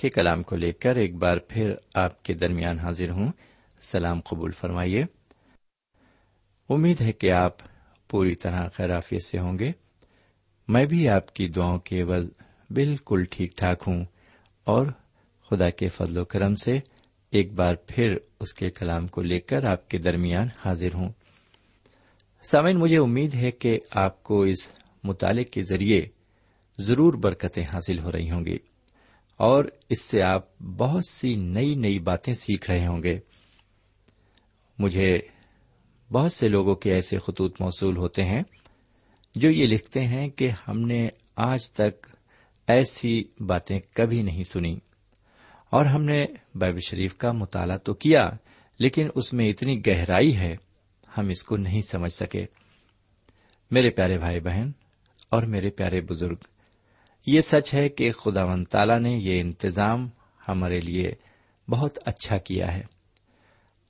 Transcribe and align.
کے 0.00 0.10
کلام 0.10 0.42
کو 0.42 0.56
لے 0.56 0.72
کر 0.72 0.96
ایک 0.96 1.14
بار 1.14 1.36
پھر 1.48 1.74
آپ 1.94 2.22
کے 2.22 2.32
درمیان 2.32 2.78
حاضر 2.78 3.10
ہوں۔ 3.10 3.32
سلام 3.80 4.20
قبول 4.20 4.50
فرمائیے۔ 4.50 5.04
امید 6.68 7.00
ہے 7.00 7.12
کہ 7.12 7.32
آپ 7.32 7.56
پوری 8.08 8.34
طرح 8.34 8.68
خیرافیت 8.68 9.22
سے 9.22 9.38
ہوں 9.38 9.58
گے۔ 9.58 9.72
میں 10.68 10.86
بھی 10.86 11.08
آپ 11.08 11.34
کی 11.34 11.48
دعاؤں 11.48 11.78
کے 11.78 12.02
عوض 12.02 12.30
بالکل 12.70 13.24
ٹھیک 13.30 13.56
ٹھاک 13.56 13.82
ہوں 13.86 14.04
اور 14.64 14.86
خدا 15.50 15.70
کے 15.70 15.88
فضل 15.88 16.18
و 16.18 16.24
کرم 16.24 16.54
سے 16.54 16.80
ایک 17.30 17.52
بار 17.52 17.74
پھر 17.86 18.16
اس 18.40 18.54
کے 18.54 18.70
کلام 18.70 19.06
کو 19.06 19.22
لے 19.22 19.40
کر 19.40 19.64
آپ 19.64 19.88
کے 19.88 19.98
درمیان 19.98 20.48
حاضر 20.64 20.94
ہوں۔ 20.94 21.12
سامن 22.42 22.76
مجھے 22.76 22.98
امید 22.98 23.34
ہے 23.34 23.50
کہ 23.50 23.80
آپ 23.90 24.22
کو 24.22 24.42
اس 24.42 24.72
مطالعے 25.04 25.44
کے 25.44 25.62
ذریعے 25.62 26.06
ضرور 26.78 27.14
برکتیں 27.14 27.64
حاصل 27.64 27.98
ہو 27.98 28.12
رہی 28.12 28.30
ہوں 28.30 28.44
گی۔ 28.44 28.58
اور 29.40 29.64
اس 29.88 30.00
سے 30.00 30.22
آپ 30.22 30.58
بہت 30.62 31.04
سی 31.10 31.34
نئی 31.34 31.74
نئی 31.74 31.98
باتیں 31.98 32.34
سیکھ 32.34 32.70
رہے 32.70 32.86
ہوں 32.86 33.02
گے۔ 33.02 33.18
مجھے 34.78 35.18
بہت 36.12 36.32
سے 36.32 36.48
لوگوں 36.48 36.74
کے 36.74 36.92
ایسے 36.94 37.18
خطوط 37.18 37.60
موصول 37.60 37.96
ہوتے 37.96 38.24
ہیں 38.24 38.42
جو 39.34 39.50
یہ 39.50 39.66
لکھتے 39.66 40.04
ہیں 40.04 40.28
کہ 40.28 40.50
ہم 40.68 40.80
نے 40.80 41.08
آج 41.36 41.72
تک 41.72 42.06
ایسی 42.66 43.24
باتیں 43.40 43.80
کبھی 43.94 44.22
نہیں 44.22 44.44
سنی 44.44 44.78
اور 45.70 45.84
ہم 45.84 46.04
نے 46.04 46.26
بائبل 46.54 46.80
شریف 46.80 47.14
کا 47.16 47.32
مطالعہ 47.32 47.76
تو 47.76 47.94
کیا، 47.94 48.30
لیکن 48.78 49.08
اس 49.14 49.32
میں 49.32 49.50
اتنی 49.50 49.86
گہرائی 49.86 50.36
ہے، 50.36 50.56
ہم 51.18 51.28
اس 51.28 51.42
کو 51.42 51.56
نہیں 51.56 51.82
سمجھ 51.82 52.12
سکے۔ 52.12 52.46
میرے 53.70 53.90
پیارے 53.90 54.18
بھائی 54.18 54.40
بہن 54.40 54.70
اور 55.28 55.42
میرے 55.42 55.70
پیارے 55.70 56.00
بزرگ 56.00 56.36
یہ 57.26 57.40
سچ 57.40 57.74
ہے 57.74 57.88
کہ 57.88 58.10
خدا 58.10 58.44
و 58.44 58.64
تعالی 58.64 58.98
نے 58.98 59.10
یہ 59.10 59.40
انتظام 59.40 60.08
ہمارے 60.48 60.80
لیے 60.80 61.12
بہت 61.68 61.98
اچھا 62.04 62.38
کیا 62.38 62.76
ہے۔ 62.76 62.82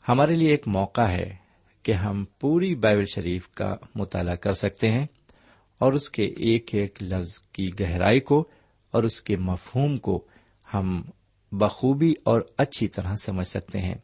ہمارے 0.08 0.34
لیے 0.34 0.50
ایک 0.50 0.68
موقع 0.68 1.00
ہے 1.00 1.36
کہ 1.82 1.92
ہم 1.92 2.24
پوری 2.40 2.74
بائبل 2.74 3.04
شریف 3.14 3.48
کا 3.48 3.76
مطالعہ 3.94 4.34
کر 4.34 4.52
سکتے 4.52 4.90
ہیں 4.90 5.06
اور 5.80 5.92
اس 5.92 6.10
کے 6.10 6.24
ایک 6.24 6.74
ایک 6.74 7.02
لفظ 7.02 7.38
کی 7.38 7.66
گہرائی 7.80 8.20
کو 8.20 8.48
اور 8.90 9.02
اس 9.02 9.22
کے 9.22 9.36
مفہوم 9.36 9.96
کو 9.96 10.24
ہم 10.74 11.02
بخوبی 11.52 12.14
اور 12.24 12.40
اچھی 12.58 12.88
طرح 12.88 13.14
سمجھ 13.14 13.48
سکتے 13.48 13.80
ہیں۔ 13.80 13.94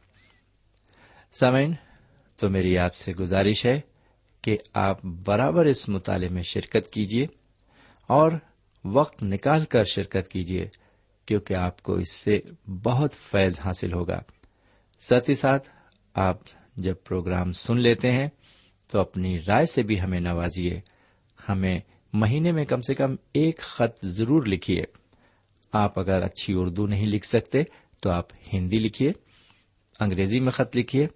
سمین 1.32 1.74
تو 2.36 2.48
میری 2.48 2.78
آپ 2.78 2.94
سے 2.94 3.12
گزارش 3.12 3.66
ہے 3.66 3.80
کہ 4.42 4.56
آپ 4.74 5.04
برابر 5.04 5.64
اس 5.64 5.88
مطالعے 5.88 6.28
میں 6.28 6.42
شرکت 6.42 6.90
کیجیے 6.90 7.26
اور 8.06 8.32
وقت 8.92 9.22
نکال 9.22 9.64
کر 9.64 9.84
شرکت 9.84 10.28
کیجیے 10.28 10.68
کیونکہ 11.26 11.54
آپ 11.54 11.82
کو 11.82 11.94
اس 11.94 12.12
سے 12.12 12.40
بہت 12.84 13.14
فیض 13.14 13.60
حاصل 13.64 13.92
ہوگا۔ 13.92 14.20
ساتھ 15.00 15.30
ہی 15.30 15.34
ساتھ 15.34 15.70
آپ 16.14 16.36
جب 16.76 16.94
پروگرام 17.04 17.52
سن 17.52 17.80
لیتے 17.80 18.12
ہیں، 18.12 18.28
تو 18.88 19.00
اپنی 19.00 19.38
رائے 19.48 19.66
سے 19.66 19.82
بھی 19.82 20.00
ہمیں 20.00 20.20
نوازیے۔ 20.20 20.80
ہمیں 21.48 21.80
مہینے 22.12 22.52
میں 22.52 22.64
کم 22.64 22.80
سے 22.80 22.94
کم 22.94 23.16
ایک 23.32 23.58
خط 23.58 24.06
ضرور 24.06 24.42
لکھیے۔ 24.46 24.82
آپ 25.72 25.98
اگر 25.98 26.22
اچھی 26.22 26.54
اردو 26.56 26.86
نہیں 26.86 27.06
لکھ 27.06 27.26
سکتے، 27.26 27.62
تو 28.00 28.10
آپ 28.10 28.26
ہندی 28.52 28.76
لکھیے، 28.76 29.12
انگریزی 30.00 30.40
میں 30.40 30.50
خط 30.50 30.76
لکھیے۔ 30.76 31.06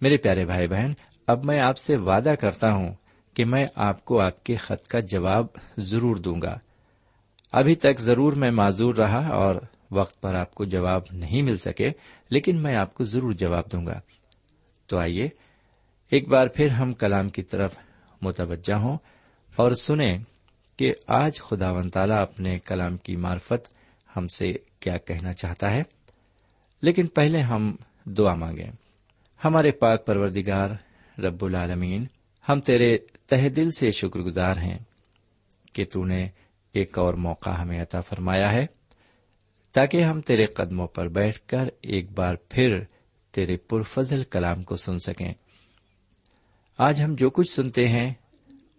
میرے 0.00 0.16
پیارے 0.16 0.44
بھائی 0.44 0.68
بہن، 0.68 0.92
اب 1.26 1.44
میں 1.44 1.60
آپ 1.60 1.78
سے 1.78 1.96
وعدہ 1.96 2.34
کرتا 2.40 2.72
ہوں 2.72 2.94
کہ 3.34 3.44
میں 3.44 3.66
آپ 3.74 4.04
کو 4.04 4.20
آپ 4.20 4.44
کے 4.44 4.56
خط 4.56 4.88
کا 4.88 5.00
جواب 5.00 5.46
ضرور 5.78 6.16
دوں 6.16 6.42
گا۔ 6.42 6.58
ابھی 7.52 7.74
تک 7.74 8.00
ضرور 8.00 8.32
میں 8.32 8.50
معذور 8.50 8.94
رہا 8.94 9.28
اور 9.28 9.56
وقت 9.90 10.20
پر 10.20 10.34
آپ 10.34 10.54
کو 10.54 10.64
جواب 10.64 11.02
نہیں 11.12 11.42
مل 11.42 11.56
سکے، 11.56 11.90
لیکن 12.30 12.62
میں 12.62 12.76
آپ 12.76 12.94
کو 12.94 13.04
ضرور 13.04 13.32
جواب 13.32 13.72
دوں 13.72 13.86
گا۔ 13.86 14.00
تو 14.86 14.98
آئیے، 14.98 15.28
ایک 16.10 16.28
بار 16.28 16.46
پھر 16.46 16.68
ہم 16.68 16.92
کلام 16.92 17.28
کی 17.28 17.42
طرف 17.42 17.74
متوجہ 18.22 18.74
ہوں 18.74 18.98
اور 19.56 19.72
سنیں 19.72 20.18
کہ 20.76 20.94
آج 21.06 21.40
خدا 21.40 21.70
و 21.70 21.88
تعالی 21.88 22.12
اپنے 22.12 22.58
کلام 22.58 22.96
کی 22.96 23.16
مارفت 23.16 23.68
ہم 24.16 24.28
سے 24.28 24.52
کیا 24.80 24.96
کہنا 24.96 25.32
چاہتا 25.32 25.72
ہے۔ 25.72 25.82
لیکن 26.82 27.06
پہلے 27.06 27.38
ہم 27.38 27.76
دعا 28.04 28.34
مانگیں۔ 28.34 28.70
ہمارے 29.44 29.70
پاک 29.70 30.06
پروردگار 30.06 30.70
رب 31.20 31.44
العالمین، 31.44 32.06
ہم 32.48 32.60
تیرے 32.60 32.98
تہ 33.26 33.48
دل 33.48 33.70
سے 33.70 33.92
شکر 33.92 34.20
گزار 34.20 34.56
ہیں 34.56 34.78
کہ 35.72 35.84
تو 35.92 36.04
نے 36.04 36.28
ایک 36.72 36.98
اور 36.98 37.14
موقع 37.14 37.50
ہمیں 37.50 37.82
عطا 37.82 38.00
فرمایا 38.00 38.52
ہے۔ 38.52 38.66
تاکہ 39.72 40.02
ہم 40.02 40.20
تیرے 40.20 40.46
قدموں 40.46 40.86
پر 40.86 41.08
بیٹھ 41.08 41.38
کر 41.46 41.64
ایک 41.82 42.10
بار 42.10 42.34
پھر 42.48 42.80
تیرے 43.30 43.56
پرفضل 43.56 44.22
کلام 44.22 44.62
کو 44.62 44.76
سن 44.76 44.98
سکیں۔ 44.98 45.34
آج 46.78 47.02
ہم 47.02 47.14
جو 47.14 47.30
کچھ 47.30 47.52
سنتے 47.52 47.88
ہیں، 47.88 48.14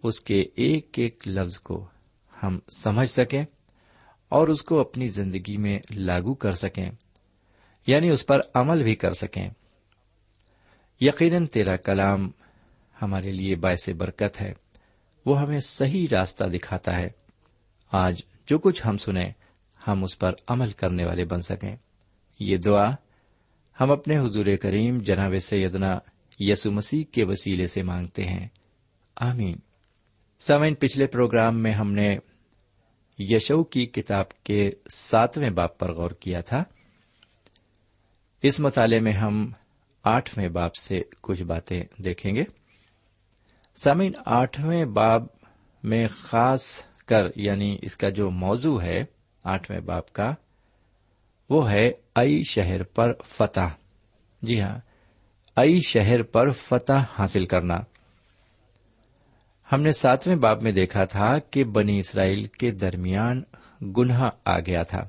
اس 0.02 0.20
کے 0.20 0.44
ایک 0.54 0.88
ایک 0.96 1.28
لفظ 1.28 1.58
کو 1.58 1.86
ہم 2.42 2.58
سمجھ 2.76 3.10
سکیں 3.10 3.44
اور 4.28 4.48
اس 4.48 4.62
کو 4.62 4.80
اپنی 4.80 5.08
زندگی 5.08 5.56
میں 5.56 5.78
لاگو 5.90 6.34
کر 6.34 6.54
سکیں 6.54 6.90
یعنی 7.86 8.08
اس 8.08 8.26
پر 8.26 8.40
عمل 8.54 8.82
بھی 8.82 8.94
کر 8.94 9.12
سکیں۔ 9.12 9.50
یقیناً 11.00 11.46
تیرا 11.46 11.76
کلام 11.76 12.30
ہمارے 13.02 13.32
لیے 13.32 13.56
باعث 13.56 13.88
برکت 13.88 14.40
ہے، 14.40 14.54
وہ 15.26 15.40
ہمیں 15.40 15.60
صحیح 15.60 16.06
راستہ 16.12 16.44
دکھاتا 16.44 16.98
ہے۔ 16.98 17.10
آج 17.92 18.22
جو 18.46 18.58
کچھ 18.58 18.86
ہم 18.86 18.96
سنیں، 18.96 19.32
ہم 19.88 20.04
اس 20.04 20.18
پر 20.18 20.32
عمل 20.48 20.70
کرنے 20.70 21.06
والے 21.06 21.24
بن 21.24 21.42
سکیں۔ 21.42 21.76
یہ 22.38 22.56
دعا 22.56 22.94
ہم 23.80 23.90
اپنے 23.90 24.18
حضور 24.18 24.46
کریم 24.62 24.98
جناب 24.98 25.32
سیدنا 25.42 25.98
یسو 26.38 26.70
مسیح 26.70 27.02
کے 27.12 27.24
وسیلے 27.24 27.66
سے 27.66 27.82
مانگتے 27.82 28.24
ہیں۔ 28.24 28.48
آمین۔ 29.16 29.56
سمین 30.40 30.74
پچھلے 30.74 31.06
پروگرام 31.06 31.58
میں 31.58 31.72
ہم 31.72 31.92
نے 31.92 32.18
یشو 33.18 33.64
کی 33.64 33.86
کتاب 33.86 34.44
کے 34.44 34.70
ساتویں 34.94 35.50
باپ 35.50 35.78
پر 35.78 35.92
غور 35.92 36.10
کیا 36.10 36.40
تھا۔ 36.40 36.64
اس 38.42 38.60
مطالعے 38.60 38.98
میں 38.98 39.12
ہم 39.12 39.52
آٹھویں 40.04 40.48
باپ 40.48 40.74
سے 40.74 41.02
کچھ 41.20 41.42
باتیں 41.42 41.84
دیکھیں 41.98 42.34
گے۔ 42.34 42.44
سمین 43.76 44.12
آٹھویں 44.26 44.84
باب 44.84 45.26
میں 45.82 46.08
خاص 46.08 46.91
کر 47.12 47.26
یعنی 47.36 47.78
اس 47.82 47.96
کا 47.96 48.08
جو 48.08 48.30
موضوع 48.30 48.82
ہے 48.82 49.04
آٹھویں 49.44 49.80
باپ 49.80 50.12
کا، 50.12 50.34
وہ 51.50 51.70
ہے 51.70 51.92
ائی 52.14 52.42
شہر 52.42 52.82
پر 52.82 53.12
فتح۔ 53.24 53.68
جی 54.42 54.60
ہاں 54.60 54.78
ائی 55.56 55.80
شہر 55.80 56.22
پر 56.22 56.50
فتح 56.50 57.04
حاصل 57.18 57.44
کرنا۔ 57.44 57.74
ہم 59.72 59.82
نے 59.82 59.90
ساتویں 59.90 60.36
باب 60.36 60.62
میں 60.62 60.72
دیکھا 60.72 61.04
تھا 61.04 61.38
کہ 61.38 61.64
بنی 61.64 61.98
اسرائیل 61.98 62.44
کے 62.44 62.70
درمیان 62.70 63.42
گناہ 63.96 64.30
آ 64.44 64.58
گیا 64.58 64.82
تھا۔ 64.82 65.08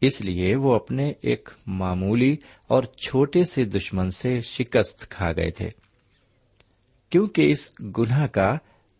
اس 0.00 0.20
لیے 0.20 0.56
وہ 0.56 0.74
اپنے 0.74 1.12
ایک 1.20 1.48
معمولی 1.66 2.36
اور 2.66 2.82
چھوٹے 2.82 3.44
سے 3.44 3.64
دشمن 3.64 4.10
سے 4.10 4.40
شکست 4.40 5.10
کھا 5.10 5.32
گئے 5.32 5.50
تھے۔ 5.50 5.70
کیونکہ 7.10 7.50
اس 7.50 7.72
گناہ 7.98 8.26
کا 8.26 8.56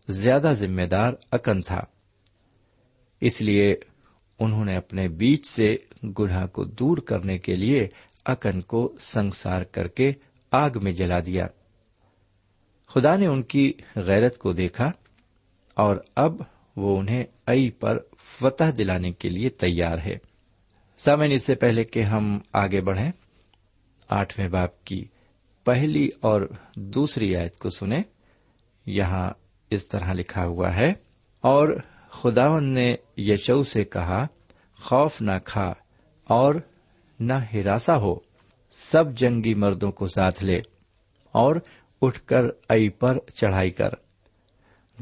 زیادہ 0.07 0.53
ذمہ 0.55 0.81
دار 0.81 1.13
اکن 1.31 1.61
تھا۔ 1.61 1.81
اس 3.25 3.41
لیے 3.41 3.75
انہوں 4.39 4.65
نے 4.65 4.75
اپنے 4.75 5.07
بیچ 5.07 5.45
سے 5.45 5.77
گناہ 6.19 6.47
کو 6.47 6.63
دور 6.63 6.97
کرنے 6.97 7.37
کے 7.37 7.55
لیے 7.55 7.87
اکن 8.25 8.61
کو 8.61 8.95
سنسار 8.99 9.61
کر 9.61 9.87
کے 9.87 10.13
آگ 10.51 10.69
میں 10.81 10.91
جلا 10.91 11.19
دیا۔ 11.19 11.47
خدا 12.87 13.15
نے 13.15 13.27
ان 13.27 13.43
کی 13.43 13.73
غیرت 13.95 14.37
کو 14.37 14.53
دیکھا 14.53 14.91
اور 15.73 15.97
اب 16.15 16.41
وہ 16.75 16.99
انہیں 16.99 17.23
ائی 17.47 17.71
پر 17.71 17.99
فتح 18.23 18.63
دلانے 18.77 19.11
کے 19.11 19.29
لیے 19.29 19.49
تیار 19.49 19.97
ہے۔ 19.97 20.17
سامن 20.97 21.31
اس 21.31 21.43
سے 21.43 21.55
پہلے 21.55 21.83
کہ 21.83 22.01
ہم 22.01 22.39
آگے 22.53 22.81
بڑھیں، 22.81 23.11
آٹھویں 24.09 24.49
باپ 24.49 24.83
کی 24.83 25.05
پہلی 25.63 26.09
اور 26.19 26.41
دوسری 26.75 27.35
آیت 27.35 27.57
کو 27.57 27.69
سنیں۔ 27.69 28.03
یہاں 28.85 29.29
اس 29.69 29.87
طرح 29.87 30.13
لکھا 30.13 30.45
ہوا 30.45 30.75
ہے، 30.75 30.93
اور 31.41 31.79
خداون 32.21 32.73
نے 32.73 32.95
یشو 33.17 33.63
سے 33.63 33.83
کہا، 33.83 34.27
خوف 34.81 35.21
نہ 35.21 35.31
کھا 35.45 35.73
اور 36.23 36.55
نہ 37.19 37.33
ہراسا 37.53 37.97
ہو، 37.97 38.15
سب 38.71 39.17
جنگی 39.17 39.53
مردوں 39.53 39.91
کو 39.91 40.07
ساتھ 40.07 40.43
لے 40.43 40.59
اور 41.31 41.55
اٹھ 42.01 42.19
کر 42.19 42.45
ائی 42.69 42.89
پر 42.89 43.17
چڑھائی 43.35 43.69
کر۔ 43.69 43.89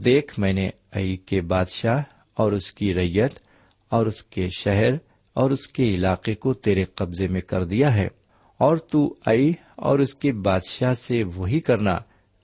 دیکھ 0.06 0.40
میں 0.40 0.54
نے 0.54 0.70
ائی 0.92 1.18
کے 1.18 1.42
بادشاہ 1.42 2.04
اور 2.34 2.52
اس 2.52 2.72
کی 2.72 2.94
ریت 2.94 3.40
اور 3.90 4.06
اس 4.06 4.24
کے 4.24 4.50
شہر 4.58 4.94
اور 5.34 5.52
اس 5.52 5.68
کے 5.68 5.84
علاقے 5.84 6.34
کو 6.34 6.54
تیرے 6.54 6.84
قبضے 6.84 7.28
میں 7.28 7.42
کر 7.42 7.64
دیا 7.64 7.96
ہے 7.96 8.08
اور 8.58 8.78
تو 8.78 9.16
ائی 9.26 9.54
اور 9.76 10.00
اس 10.00 10.14
کے 10.14 10.34
بادشاہ 10.34 10.94
سے 10.94 11.22
وہی 11.36 11.60
کرنا 11.60 11.96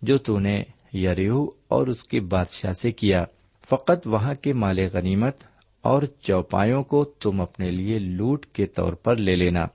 جو 0.02 0.18
تو 0.18 0.40
نے 0.40 0.64
یریو 0.94 1.48
اور 1.68 1.88
اس 1.88 2.04
کے 2.04 2.20
بادشاہ 2.20 2.74
سے 2.74 2.92
کیا۔ 2.92 3.24
فقط 3.70 4.08
وہاں 4.08 4.34
کے 4.34 4.54
مال 4.54 4.80
غنیمت 4.94 5.38
اور 5.82 6.04
چوپایوں 6.22 6.84
کو 6.84 7.04
تم 7.04 7.42
اپنے 7.42 7.72
لیے 7.72 8.00
لوٹ 8.00 8.46
کے 8.46 8.66
طور 8.66 8.94
پر 8.94 9.16
لے 9.16 9.36
لینا۔ 9.36 9.68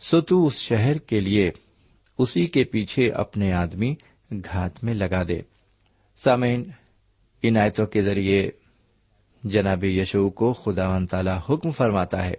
سو 0.00 0.20
تو 0.20 0.46
اس 0.46 0.56
شہر 0.56 0.98
کے 0.98 1.20
لیے، 1.20 1.50
اسی 2.18 2.46
کے 2.46 2.64
پیچھے 2.64 3.10
اپنے 3.10 3.52
آدمی 3.52 3.94
گھات 4.30 4.84
میں 4.84 4.94
لگا 4.94 5.22
دے۔ 5.28 5.40
سامعین 6.16 6.70
عنایتوں 7.44 7.86
کے 7.86 8.02
ذریعے 8.02 8.50
جناب 9.44 9.84
یشو 9.84 10.30
کو 10.30 10.52
خدا 10.52 10.88
و 10.88 11.06
تعالی 11.06 11.30
حکم 11.48 11.70
فرماتا 11.70 12.24
ہے 12.26 12.34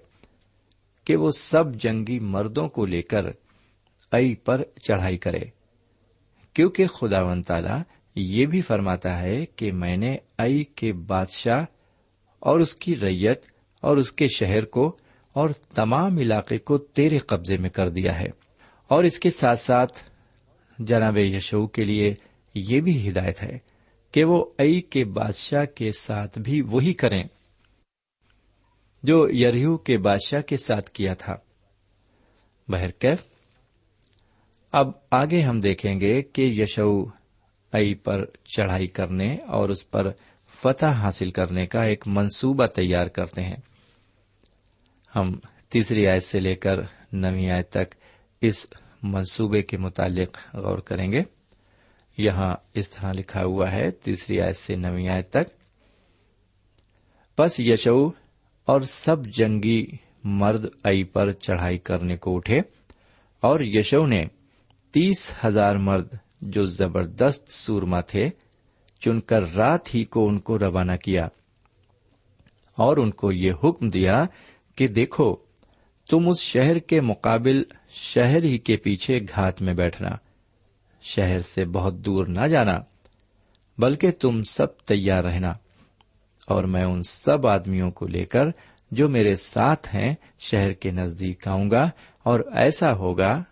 کہ 1.05 1.15
وہ 1.15 1.31
سب 1.31 1.75
جنگی 1.75 2.19
مردوں 2.19 2.69
کو 2.69 2.85
لے 2.85 3.01
کر 3.01 3.25
ائی 4.11 4.35
پر 4.35 4.63
چڑھائی 4.83 5.17
کرے، 5.17 5.43
کیونکہ 6.53 6.87
خدا 6.87 7.23
و 7.23 7.41
تعالی 7.47 7.81
یہ 8.15 8.45
بھی 8.45 8.61
فرماتا 8.61 9.19
ہے 9.19 9.45
کہ 9.45 9.71
میں 9.71 9.97
نے 9.97 10.17
ائی 10.37 10.63
کے 10.63 10.93
بادشاہ 10.93 11.65
اور 12.39 12.59
اس 12.59 12.75
کی 12.75 12.95
ریت 12.95 13.41
اور 13.81 13.97
اس 13.97 14.11
کے 14.11 14.27
شہر 14.27 14.65
کو 14.65 14.97
اور 15.33 15.49
تمام 15.75 16.17
علاقے 16.17 16.57
کو 16.57 16.77
تیرے 16.77 17.17
قبضے 17.17 17.57
میں 17.57 17.69
کر 17.69 17.89
دیا 17.89 18.19
ہے۔ 18.19 18.27
اور 18.87 19.03
اس 19.03 19.19
کے 19.19 19.29
ساتھ 19.29 19.59
ساتھ 19.59 19.93
جناب 20.79 21.17
یشو 21.17 21.67
کے 21.67 21.83
لیے 21.83 22.13
یہ 22.55 22.81
بھی 22.81 23.09
ہدایت 23.09 23.43
ہے 23.43 23.57
کہ 24.11 24.23
وہ 24.23 24.45
ائی 24.57 24.81
کے 24.81 25.05
بادشاہ 25.05 25.65
کے 25.65 25.91
ساتھ 25.91 26.39
بھی 26.39 26.61
وہی 26.61 26.93
کریں 26.93 27.23
جو 29.03 29.29
یریو 29.29 29.77
کے 29.77 29.97
بادشاہ 29.97 30.41
کے 30.41 30.57
ساتھ 30.57 30.89
کیا 30.89 31.13
تھا۔ 31.13 31.35
بہرکیف، 32.67 33.23
اب 34.71 34.91
آگے 35.11 35.41
ہم 35.41 35.59
دیکھیں 35.59 35.99
گے 35.99 36.21
کہ 36.21 36.41
یشو 36.41 37.05
ائی 37.73 37.93
پر 37.93 38.25
چڑھائی 38.45 38.87
کرنے 38.87 39.35
اور 39.35 39.69
اس 39.69 39.91
پر 39.91 40.11
فتح 40.47 40.85
حاصل 40.85 41.31
کرنے 41.31 41.65
کا 41.65 41.83
ایک 41.83 42.03
منصوبہ 42.07 42.65
تیار 42.65 43.07
کرتے 43.07 43.41
ہیں۔ 43.41 43.57
ہم 45.15 45.39
تیسری 45.69 46.07
آیت 46.07 46.23
سے 46.23 46.39
لے 46.39 46.55
کر 46.55 46.75
نویں 47.11 47.49
آیت 47.49 47.69
تک 47.69 47.95
اس 48.41 48.67
منصوبے 49.03 49.61
کے 49.61 49.77
متعلق 49.77 50.55
غور 50.55 50.77
کریں 50.77 51.11
گے۔ 51.11 51.23
یہاں 52.17 52.55
اس 52.73 52.89
طرح 52.89 53.11
لکھا 53.11 53.43
ہوا 53.43 53.71
ہے، 53.71 53.91
تیسری 53.91 54.41
آیت 54.41 54.57
سے 54.57 54.75
نویں 54.75 55.09
آیت 55.09 55.29
تک۔ 55.29 55.63
بس 57.39 57.59
یشو 57.59 58.07
اور 58.65 58.81
سب 58.81 59.25
جنگی 59.25 59.85
مرد 60.23 60.65
ائی 60.83 61.03
پر 61.03 61.31
چڑھائی 61.31 61.77
کرنے 61.77 62.17
کو 62.17 62.35
اٹھے 62.35 62.59
اور 63.41 63.59
یشو 63.59 64.05
نے 64.05 64.25
تیس 64.91 65.33
ہزار 65.45 65.75
مرد 65.75 66.13
جو 66.51 66.65
زبردست 66.65 67.51
سورما 67.51 68.01
تھے، 68.01 68.29
چن 68.99 69.21
کر 69.21 69.55
رات 69.55 69.95
ہی 69.95 70.05
کو 70.05 70.27
ان 70.27 70.39
کو 70.39 70.59
روانہ 70.59 70.91
کیا۔ 71.03 71.27
اور 72.77 72.97
ان 72.97 73.11
کو 73.11 73.31
یہ 73.31 73.51
حکم 73.63 73.89
دیا 73.89 74.25
کہ 74.75 74.87
دیکھو، 74.87 75.35
تم 76.09 76.29
اس 76.29 76.39
شہر 76.39 76.77
کے 76.77 77.01
مقابل 77.01 77.63
شہر 77.89 78.43
ہی 78.43 78.57
کے 78.57 78.77
پیچھے 78.77 79.17
گھات 79.35 79.61
میں 79.61 79.73
بیٹھنا، 79.73 80.09
شہر 81.01 81.39
سے 81.39 81.65
بہت 81.65 81.93
دور 81.93 82.25
نہ 82.25 82.47
جانا، 82.47 82.77
بلکہ 83.77 84.11
تم 84.11 84.43
سب 84.43 84.77
تیار 84.77 85.23
رہنا۔ 85.23 85.53
اور 86.47 86.63
میں 86.63 86.83
ان 86.83 87.01
سب 87.03 87.47
آدمیوں 87.47 87.91
کو 87.91 88.07
لے 88.07 88.25
کر 88.25 88.45
جو 88.91 89.09
میرے 89.09 89.35
ساتھ 89.35 89.95
ہیں، 89.95 90.15
شہر 90.39 90.73
کے 90.73 90.91
نزدیک 90.91 91.47
آؤں 91.47 91.71
گا 91.71 91.89
اور 92.23 92.39
ایسا 92.53 92.93
ہوگا 92.93 93.43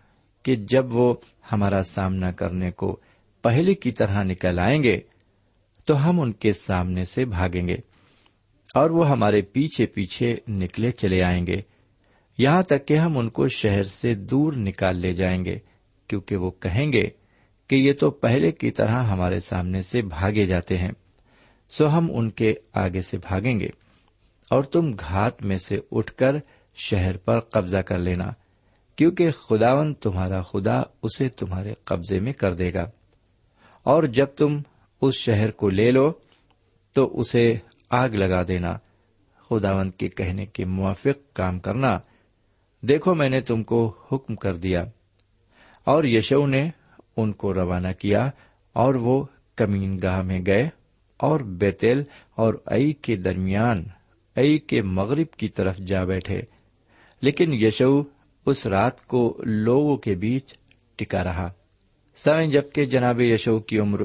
کہ 0.42 0.54
جب 0.54 0.94
وہ 0.94 1.14
ہمارا 1.52 1.82
سامنا 1.82 2.30
کرنے 2.30 2.70
کو 2.70 3.00
پہلے 3.42 3.74
کی 3.74 3.90
طرح 3.90 4.22
نکل 4.22 4.58
آئیں 4.58 4.82
گے، 4.82 5.00
تو 5.84 6.08
ہم 6.08 6.20
ان 6.20 6.32
کے 6.32 6.52
سامنے 6.52 7.02
سے 7.02 7.24
بھاگیں 7.24 7.68
گے 7.68 7.76
اور 8.74 8.90
وہ 8.90 9.10
ہمارے 9.10 9.42
پیچھے 9.42 9.86
پیچھے 9.86 10.36
نکلے 10.48 10.90
چلے 10.90 11.22
آئیں 11.22 11.46
گے۔ 11.46 11.62
یہاں 12.38 12.62
تک 12.62 12.86
کہ 12.86 12.96
ہم 12.96 13.18
ان 13.18 13.30
کو 13.30 13.48
شہر 13.48 13.82
سے 13.82 14.14
دور 14.14 14.52
نکال 14.52 14.96
لے 14.96 15.14
جائیں 15.14 15.44
گے، 15.44 15.58
کیونکہ 16.08 16.36
وہ 16.36 16.50
کہیں 16.50 16.92
گے 16.92 17.02
کہ 17.68 17.74
یہ 17.74 17.92
تو 17.92 18.10
پہلے 18.10 18.52
کی 18.52 18.70
طرح 18.70 19.02
ہمارے 19.04 19.40
سامنے 19.40 19.82
سے 19.82 20.02
بھاگے 20.02 20.46
جاتے 20.46 20.76
ہیں۔ 20.78 20.92
سو 21.70 21.88
ہم 21.88 22.06
ان 22.14 22.30
کے 22.30 22.54
آگے 22.72 23.02
سے 23.02 23.18
بھاگیں 23.18 23.60
گے 23.60 23.68
اور 24.50 24.62
تم 24.64 24.92
گھات 25.00 25.44
میں 25.44 25.58
سے 25.58 25.78
اٹھ 25.92 26.12
کر 26.12 26.36
شہر 26.74 27.16
پر 27.16 27.40
قبضہ 27.40 27.76
کر 27.76 27.98
لینا۔ 27.98 28.41
کیونکہ 28.96 29.30
خداون 29.30 29.94
تمہارا 29.94 30.42
خدا 30.42 30.82
اسے 31.02 31.28
تمہارے 31.28 31.74
قبضے 31.84 32.20
میں 32.20 32.32
کر 32.32 32.54
دے 32.54 32.74
گا۔ 32.74 32.90
اور 33.82 34.02
جب 34.02 34.26
تم 34.26 34.58
اس 35.00 35.14
شہر 35.14 35.50
کو 35.50 35.68
لے 35.68 35.90
لو، 35.90 36.12
تو 36.92 37.20
اسے 37.20 37.56
آگ 37.90 38.08
لگا 38.08 38.42
دینا۔ 38.48 38.78
خداون 39.50 39.90
کے 39.90 40.08
کہنے 40.08 40.46
کے 40.46 40.64
موافق 40.64 41.36
کام 41.36 41.58
کرنا۔ 41.58 41.98
دیکھو، 42.82 43.14
میں 43.14 43.28
نے 43.28 43.40
تم 43.40 43.62
کو 43.62 43.94
حکم 44.12 44.36
کر 44.36 44.54
دیا۔ 44.54 44.84
اور 45.84 46.04
یشو 46.04 46.46
نے 46.46 46.70
ان 47.16 47.32
کو 47.32 47.54
روانہ 47.54 47.88
کیا، 47.98 48.30
اور 48.72 48.94
وہ 48.94 49.24
کمین 49.56 49.98
گاہ 50.02 50.22
میں 50.22 50.38
گئے۔ 50.46 50.68
اور 51.16 51.40
بیتل 51.40 52.02
اور 52.34 52.54
ائی 52.66 52.92
کے 52.92 53.16
درمیان، 53.16 53.84
ائی 54.36 54.58
کے 54.58 54.82
مغرب 54.82 55.30
کی 55.36 55.48
طرف 55.48 55.76
جا 55.76 56.04
بیٹھے۔ 56.04 56.42
لیکن 57.22 57.52
یشو 57.52 58.02
اس 58.46 58.66
رات 58.66 59.06
کو 59.06 59.38
لوگوں 59.46 59.96
کے 59.96 60.14
بیچ 60.14 60.54
ٹکا 60.96 61.24
رہا۔ 61.24 61.52
سوئیں 62.16 62.50
جبکہ 62.50 62.84
جناب 62.84 63.20
یشو 63.20 63.58
کی 63.58 63.78
عمر 63.78 64.02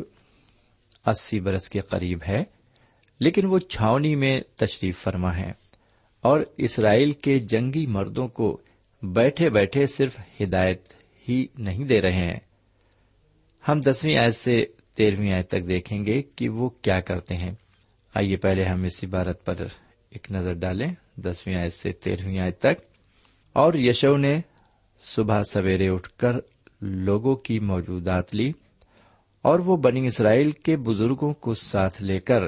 اسی 1.05 1.39
برس 1.39 1.69
کے 1.69 1.79
قریب 1.79 2.19
ہے، 2.27 2.43
لیکن 3.19 3.45
وہ 3.45 3.59
چھاونی 3.59 4.15
میں 4.15 4.41
تشریف 4.55 4.99
فرما 4.99 5.37
ہے 5.37 5.51
اور 6.21 6.41
اسرائیل 6.57 7.11
کے 7.11 7.39
جنگی 7.39 7.85
مردوں 7.85 8.27
کو 8.27 8.61
بیٹھے 9.01 9.49
بیٹھے 9.49 9.87
صرف 9.87 10.17
ہدایت 10.41 10.81
ہی 11.29 11.47
نہیں 11.57 11.83
دے 11.83 12.01
رہے 12.01 12.11
ہیں۔ 12.11 12.39
ہم 13.67 13.81
دسویں 13.81 14.17
آیت 14.17 14.35
سے 14.35 14.65
تیرہویں 14.95 15.33
آیت 15.33 15.49
تک 15.49 15.69
دیکھیں 15.69 16.05
گے 16.05 16.21
کہ 16.21 16.49
وہ 16.49 16.69
کیا 16.69 16.99
کرتے 16.99 17.35
ہیں۔ 17.35 17.51
آئیے 18.13 18.35
پہلے 18.35 18.63
ہم 18.63 18.83
اس 18.83 19.03
عبارت 19.03 19.45
پر 19.45 19.55
ایک 20.09 20.31
نظر 20.31 20.53
ڈالیں۔ 20.53 20.93
دسویں 21.17 21.55
آیت 21.55 21.73
سے 21.73 21.91
تیرہویں 21.91 22.39
آیت 22.39 22.59
تک۔ 22.59 22.86
اور 23.57 23.73
یشو 23.73 24.15
نے 24.17 24.39
صبح 25.03 25.41
سویرے 25.43 25.87
اٹھ 25.89 26.09
کر 26.17 26.35
لوگوں 26.81 27.35
کی 27.35 27.59
موجودات 27.59 28.33
لی 28.35 28.51
اور 29.45 29.59
وہ 29.59 29.77
بنی 29.77 30.05
اسرائیل 30.07 30.51
کے 30.51 30.75
بزرگوں 30.77 31.33
کو 31.33 31.53
ساتھ 31.53 32.01
لے 32.01 32.19
کر 32.19 32.43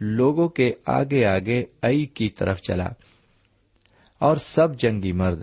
لوگوں 0.00 0.48
کے 0.48 0.70
آگے 0.86 1.24
آگے 1.24 1.64
ائی 1.82 2.06
کی 2.06 2.28
طرف 2.28 2.62
چلا 2.62 2.88
اور 4.20 4.36
سب 4.36 4.78
جنگی 4.78 5.12
مرد 5.12 5.42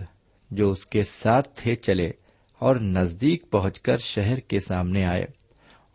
جو 0.50 0.70
اس 0.70 0.84
کے 0.86 1.02
ساتھ 1.02 1.48
تھے 1.54 1.74
چلے 1.74 2.10
اور 2.60 2.76
نزدیک 2.76 3.50
پہنچ 3.50 3.80
کر 3.80 3.98
شہر 3.98 4.40
کے 4.40 4.60
سامنے 4.60 5.04
آئے 5.04 5.24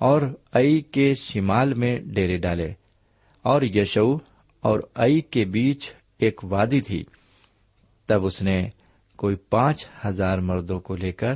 اور 0.02 0.22
ائی 0.54 0.82
کے 0.92 1.14
شمال 1.22 1.74
میں 1.74 1.96
ڈیرے 2.06 2.38
ڈالے 2.38 2.72
اور 3.46 3.62
یشو 3.62 4.12
اور 4.64 4.80
ائی 4.96 5.22
کے 5.22 5.46
بیچ 5.52 5.90
ایک 6.18 6.44
وادی 6.44 6.82
تھی 6.82 7.04
تب 8.10 8.26
اس 8.26 8.42
نے 8.42 8.60
کوئی 9.18 9.36
پانچ 9.36 9.86
ہزار 10.06 10.38
مردوں 10.38 10.80
کو 10.80 10.96
لے 10.96 11.12
کر 11.12 11.34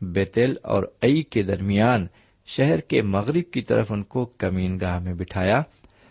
بیتل 0.00 0.54
اور 0.62 0.82
ائی 1.02 1.22
کے 1.22 1.42
درمیان 1.42 2.06
شہر 2.46 2.80
کے 2.80 3.02
مغرب 3.02 3.52
کی 3.52 3.60
طرف 3.60 3.92
ان 3.92 4.02
کو 4.02 4.24
کمین 4.24 4.78
گاہ 4.80 4.98
میں 4.98 5.14
بٹھایا۔ 5.14 5.62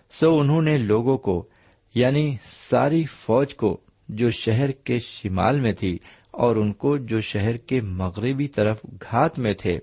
سو 0.09 0.39
انہوں 0.39 0.61
نے 0.61 0.77
لوگوں 0.77 1.17
کو 1.17 1.47
یعنی 1.95 2.37
ساری 2.43 3.03
فوج 3.05 3.55
کو، 3.55 3.77
جو 4.09 4.29
شہر 4.29 4.71
کے 4.71 4.99
شمال 4.99 5.59
میں 5.59 5.73
تھی 5.73 5.97
اور 6.31 6.55
ان 6.55 6.73
کو 6.73 6.97
جو 6.97 7.21
شہر 7.21 7.57
کے 7.57 7.81
مغربی 7.81 8.47
طرف 8.47 8.77
گھات 9.11 9.39
میں 9.39 9.53
تھے، 9.53 9.79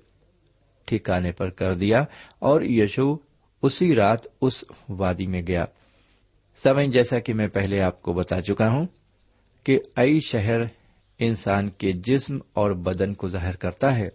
ٹھکانے 0.84 1.32
پر 1.32 1.50
کر 1.50 1.72
دیا 1.72 2.04
اور 2.38 2.62
یشو 2.62 3.16
اسی 3.62 3.94
رات 3.94 4.26
اس 4.40 4.64
وادی 4.88 5.26
میں 5.26 5.42
گیا۔ 5.46 5.64
سمے 6.56 6.86
جیسا 6.86 7.18
کہ 7.18 7.34
میں 7.34 7.48
پہلے 7.48 7.80
آپ 7.80 8.02
کو 8.02 8.12
بتا 8.12 8.40
چکا 8.40 8.70
ہوں 8.70 8.86
کہ 9.64 9.80
ائی 9.96 10.20
شہر 10.20 10.60
انسان 11.18 11.68
کے 11.68 11.92
جسم 11.92 12.38
اور 12.54 12.70
بدن 12.70 13.14
کو 13.14 13.28
ظاہر 13.28 13.56
کرتا 13.56 13.96
ہے۔ 13.96 14.08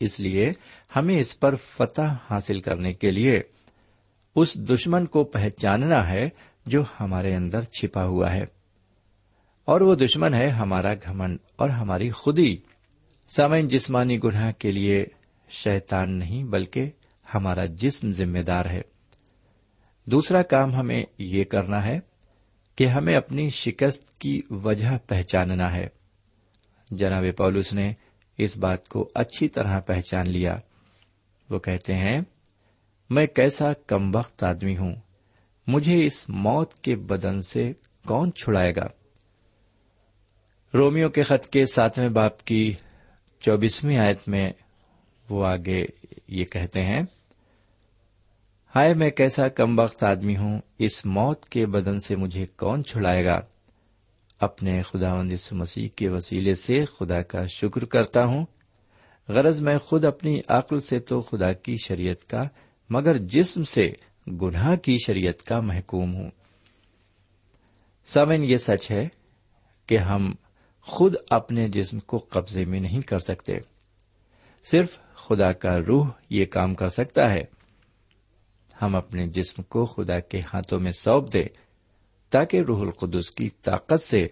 اس 0.00 0.20
لیے 0.20 0.52
ہمیں 0.96 1.18
اس 1.18 1.40
پر 1.40 1.54
فتح 1.54 2.14
حاصل 2.30 2.60
کرنے 2.60 2.92
کے 2.92 3.10
لیے 3.10 3.40
اس 4.36 4.54
دشمن 4.54 5.06
کو 5.06 5.24
پہچاننا 5.24 6.08
ہے 6.10 6.28
جو 6.66 6.82
ہمارے 7.00 7.36
اندر 7.36 7.62
چھپا 7.62 8.04
ہوا 8.04 8.34
ہے۔ 8.34 8.44
اور 9.64 9.80
وہ 9.80 9.94
دشمن 9.94 10.34
ہے 10.34 10.48
ہمارا 10.48 10.94
گھمن 10.94 11.36
اور 11.56 11.70
ہماری 11.70 12.10
خودی۔ 12.10 12.56
سامعین، 13.28 13.68
جسمانی 13.68 14.18
گناہ 14.24 14.52
کے 14.52 14.72
لیے 14.72 15.06
شیطان 15.48 16.18
نہیں 16.18 16.44
بلکہ 16.44 16.90
ہمارا 17.34 17.64
جسم 17.64 18.12
ذمہ 18.12 18.38
دار 18.38 18.64
ہے۔ 18.64 18.82
دوسرا 20.04 20.42
کام 20.42 20.74
ہمیں 20.74 21.04
یہ 21.18 21.44
کرنا 21.44 21.84
ہے 21.84 22.00
کہ 22.76 22.86
ہمیں 22.86 23.16
اپنی 23.16 23.50
شکست 23.50 24.18
کی 24.18 24.42
وجہ 24.50 24.98
پہچاننا 25.06 25.74
ہے۔ 25.74 25.88
جناب 26.90 27.24
پولس 27.36 27.72
نے 27.72 27.92
اس 28.38 28.58
بات 28.58 28.88
کو 28.88 29.10
اچھی 29.14 29.48
طرح 29.48 29.80
پہچان 29.80 30.30
لیا۔ 30.30 30.56
وہ 31.50 31.58
کہتے 31.58 31.94
ہیں، 31.94 32.20
میں 33.10 33.26
کیسا 33.26 33.72
کم 33.72 34.14
وقت 34.14 34.44
آدمی 34.44 34.76
ہوں، 34.76 34.94
مجھے 35.66 36.06
اس 36.06 36.28
موت 36.28 36.74
کے 36.74 36.96
بدن 36.96 37.42
سے 37.42 37.72
کون 38.06 38.32
چھڑائے 38.32 38.72
گا؟ 38.76 38.86
رومیو 40.74 41.08
کے 41.08 41.22
خط 41.22 41.46
کے 41.46 41.66
ساتویں 41.66 42.08
باپ 42.08 42.42
کی 42.42 42.74
چوبیسویں 43.40 43.98
آیت 43.98 44.28
میں 44.28 44.52
وہ 45.30 45.46
آگے 45.46 45.86
یہ 46.28 46.44
کہتے 46.44 46.82
ہیں 46.82 47.02
ہائے 48.76 48.94
میں 48.94 49.10
کیسا 49.10 49.48
کم 49.48 49.78
وقت 49.78 50.04
آدمی 50.04 50.36
ہوں، 50.36 50.60
اس 50.78 51.06
موت 51.06 51.44
کے 51.44 51.66
بدن 51.66 52.00
سے 52.00 52.16
مجھے 52.16 52.46
کون 52.46 52.84
چھڑائے 52.84 53.24
گا؟ 53.24 53.40
اپنے 54.40 54.82
خدا 54.82 55.12
اس 55.30 55.52
مسیح 55.52 55.88
کے 55.96 56.08
وسیلے 56.08 56.54
سے 56.54 56.84
خدا 56.84 57.22
کا 57.22 57.46
شکر 57.46 57.84
کرتا 57.84 58.24
ہوں۔ 58.24 58.46
غرض 59.28 59.62
میں 59.62 59.78
خود 59.78 60.04
اپنی 60.04 60.40
عقل 60.48 60.80
سے 60.80 60.98
تو 60.98 61.20
خدا 61.20 61.52
کی 61.52 61.76
شریعت 61.76 62.30
کا، 62.30 62.44
مگر 62.90 63.16
جسم 63.16 63.62
سے 63.62 63.92
گناہ 64.42 64.76
کی 64.76 64.98
شریعت 65.06 65.42
کا 65.42 65.60
محکوم 65.60 66.14
ہوں۔ 66.14 66.30
سمن 68.04 68.44
یہ 68.44 68.56
سچ 68.56 68.90
ہے 68.90 69.08
کہ 69.86 69.98
ہم 69.98 70.34
خود 70.80 71.14
اپنے 71.30 71.68
جسم 71.68 72.00
کو 72.00 72.16
قبضے 72.16 72.64
میں 72.64 72.80
نہیں 72.80 73.00
کر 73.00 73.18
سکتے۔ 73.18 73.58
صرف 74.64 74.98
خدا 75.14 75.52
کا 75.52 75.78
روح 75.88 76.10
یہ 76.30 76.44
کام 76.44 76.74
کر 76.74 76.88
سکتا 76.88 77.32
ہے۔ 77.32 77.55
ہم 78.82 78.96
اپنے 78.96 79.26
جسم 79.26 79.62
کو 79.62 79.86
خدا 79.86 80.20
کے 80.20 80.40
ہاتھوں 80.40 80.80
میں 80.80 80.92
سونپ 80.92 81.32
دیں 81.32 81.44
تاکہ 82.30 82.60
روح 82.60 82.80
القدس 82.80 83.30
کی 83.30 83.48
طاقت 83.48 84.00
سے 84.00 84.26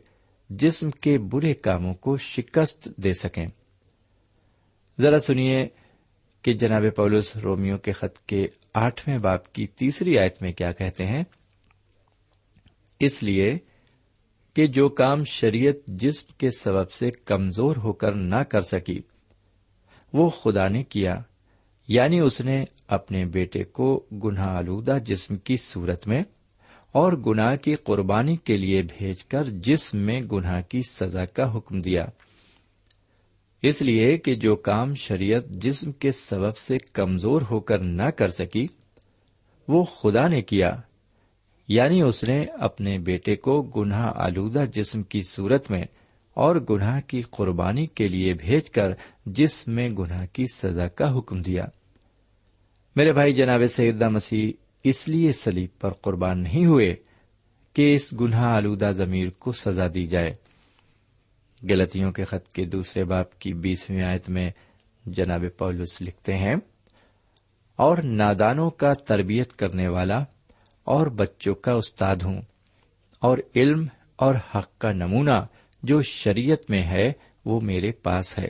جسم 0.51 0.91
کے 0.91 1.19
برے 1.19 1.55
کاموں 1.55 1.95
کو 1.95 2.17
شکست 2.17 2.89
دے 2.97 3.13
سکیں۔ 3.13 3.47
ذرا 5.01 5.19
سنیے 5.19 5.69
کہ 6.43 6.53
جناب 6.53 6.83
پولس 6.97 7.37
رومیو 7.37 7.79
کے 7.79 7.93
خط 7.93 8.19
کے 8.19 8.47
آٹھویں 8.75 9.19
باپ 9.19 9.53
کی 9.53 9.67
تیسری 9.67 10.19
آیت 10.19 10.43
میں 10.43 10.53
کیا 10.53 10.73
کہتے 10.73 11.07
ہیں؟ 11.07 11.25
اس 13.01 13.23
لیے 13.23 13.59
کہ 14.55 14.67
جو 14.67 14.89
کام 14.89 15.25
شریعت 15.25 15.75
جسم 15.89 16.33
کے 16.39 16.51
سبب 16.51 16.91
سے 16.91 17.11
کمزور 17.11 17.77
ہو 17.77 17.93
کر 17.93 18.13
نہ 18.13 18.43
کر 18.43 18.61
سکی، 18.61 19.01
وہ 20.13 20.31
خدا 20.31 20.69
نے 20.69 20.83
کیا 20.83 21.21
یعنی 21.89 22.21
اس 22.21 22.41
نے 22.41 22.65
اپنے 22.89 23.25
بیٹے 23.25 23.65
کو 23.65 24.07
گناہ 24.25 24.49
آلودہ 24.49 24.99
جسم 25.05 25.37
کی 25.37 25.57
صورت 25.57 26.09
میں 26.09 26.23
اور 26.93 27.13
گناہ 27.13 27.57
کی 27.57 27.75
قربانی 27.75 28.37
کے 28.37 28.57
لیے 28.57 28.83
بھیج 28.83 29.25
کر 29.25 29.45
جسم 29.45 29.99
میں 29.99 30.21
گناہ 30.21 30.63
کی 30.69 30.83
سزا 30.83 31.25
کا 31.25 31.57
حکم 31.57 31.81
دیا۔ 31.81 32.07
اس 33.63 33.83
لیے 33.83 34.19
کہ 34.19 34.35
جو 34.35 34.57
کام 34.57 34.95
شریعت 34.95 35.49
جسم 35.49 35.93
کے 35.93 36.13
سبب 36.13 36.57
سے 36.57 36.79
کمزور 36.93 37.43
ہو 37.51 37.61
کر 37.61 37.79
نہ 37.79 38.11
کر 38.11 38.29
سکی، 38.29 38.67
وہ 39.69 39.85
خدا 39.85 40.29
نے 40.29 40.43
کیا۔ 40.43 40.77
یعنی 41.69 42.03
اس 42.03 42.25
نے 42.25 42.47
اپنے 42.59 42.99
بیٹے 42.99 43.35
کو 43.35 43.63
گناہ 43.63 44.13
آلودہ 44.17 44.65
جسم 44.75 45.03
کی 45.03 45.23
صورت 45.23 45.71
میں 45.71 45.85
اور 46.35 46.57
گناہ 46.71 47.01
کی 47.01 47.21
قربانی 47.21 47.87
کے 47.87 48.09
لیے 48.09 48.35
بھیج 48.35 48.71
کر 48.71 48.91
جسم 49.27 49.73
میں 49.73 49.89
گناہ 49.89 50.27
کی 50.33 50.45
سزا 50.55 50.89
کا 50.89 51.19
حکم 51.19 51.43
دیا۔ 51.43 51.67
میرے 52.97 53.13
بھائی 53.13 53.33
جناب 53.33 53.61
سیدہ 53.69 54.09
مسیح، 54.09 54.53
اس 54.85 55.09
لیے 55.09 55.31
سلیب 55.33 55.71
پر 55.81 55.93
قربان 55.93 56.43
نہیں 56.43 56.67
ہوئے 56.67 56.95
کہ 57.77 57.95
اس 57.95 58.07
گناہ 58.21 58.45
آلودہ 58.47 58.91
ضمیر 58.95 59.31
کو 59.31 59.53
سزا 59.53 59.87
دی 59.95 60.05
جائے۔ 60.07 60.33
گلتیوں 61.63 62.13
کے 62.13 62.25
خط 62.25 62.49
کے 62.49 62.65
دوسرے 62.65 63.05
باپ 63.05 63.39
کی 63.39 63.53
بیسویں 63.55 64.03
آیت 64.03 64.29
میں 64.31 64.49
جناب 65.07 65.45
پولس 65.59 66.01
لکھتے 66.03 66.37
ہیں، 66.37 66.55
اور 67.79 67.99
نادانوں 67.99 68.71
کا 68.71 68.93
تربیت 69.07 69.57
کرنے 69.57 69.89
والا 69.89 70.23
اور 70.87 71.07
بچوں 71.07 71.55
کا 71.55 71.73
استاد 71.73 72.17
ہوں، 72.17 72.41
اور 73.23 73.39
علم 73.57 73.87
اور 74.17 74.35
حق 74.55 74.79
کا 74.79 74.93
نمونہ 74.93 75.45
جو 75.83 76.03
شریعت 76.03 76.71
میں 76.71 76.83
ہے 76.83 77.13
وہ 77.45 77.61
میرے 77.61 77.91
پاس 77.93 78.39
ہے۔ 78.39 78.49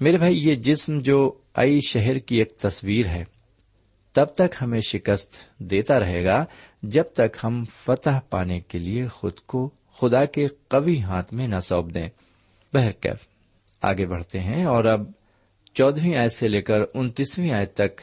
میرے 0.00 0.18
بھائی، 0.18 0.46
یہ 0.46 0.54
جسم 0.54 0.98
جو 0.98 1.30
ائی 1.54 1.78
شہر 1.88 2.18
کی 2.18 2.36
ایک 2.36 2.56
تصویر 2.58 3.06
ہے۔ 3.06 3.24
تب 4.12 4.26
تک 4.34 4.56
ہمیں 4.62 4.80
شکست 4.80 5.36
دیتا 5.58 5.98
رہے 6.00 6.24
گا 6.24 6.44
جب 6.82 7.04
تک 7.14 7.36
ہم 7.44 7.64
فتح 7.74 8.18
پانے 8.30 8.60
کے 8.60 8.78
لیے 8.78 9.06
خود 9.08 9.38
کو 9.46 9.70
خدا 10.00 10.24
کے 10.24 10.46
قوی 10.68 11.00
ہاتھ 11.02 11.34
میں 11.34 11.48
نہ 11.48 11.60
سونپ 11.60 11.94
دیں۔ 11.94 12.08
بہرکیف 12.72 13.26
آگے 13.82 14.06
بڑھتے 14.06 14.40
ہیں 14.40 14.64
اور 14.64 14.84
اب 14.84 15.10
چودہویں 15.74 16.16
آیت 16.16 16.32
سے 16.32 16.48
لے 16.48 16.62
کر 16.62 16.80
انتیسویں 16.94 17.50
آیت 17.50 17.74
تک 17.74 18.00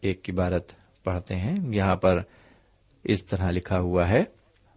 ایک 0.00 0.30
عبارت 0.30 0.72
پڑھتے 1.04 1.36
ہیں۔ 1.36 1.54
یہاں 1.72 1.96
پر 1.96 2.18
اس 3.04 3.26
طرح 3.26 3.50
لکھا 3.50 3.78
ہوا 3.78 4.08
ہے، 4.08 4.22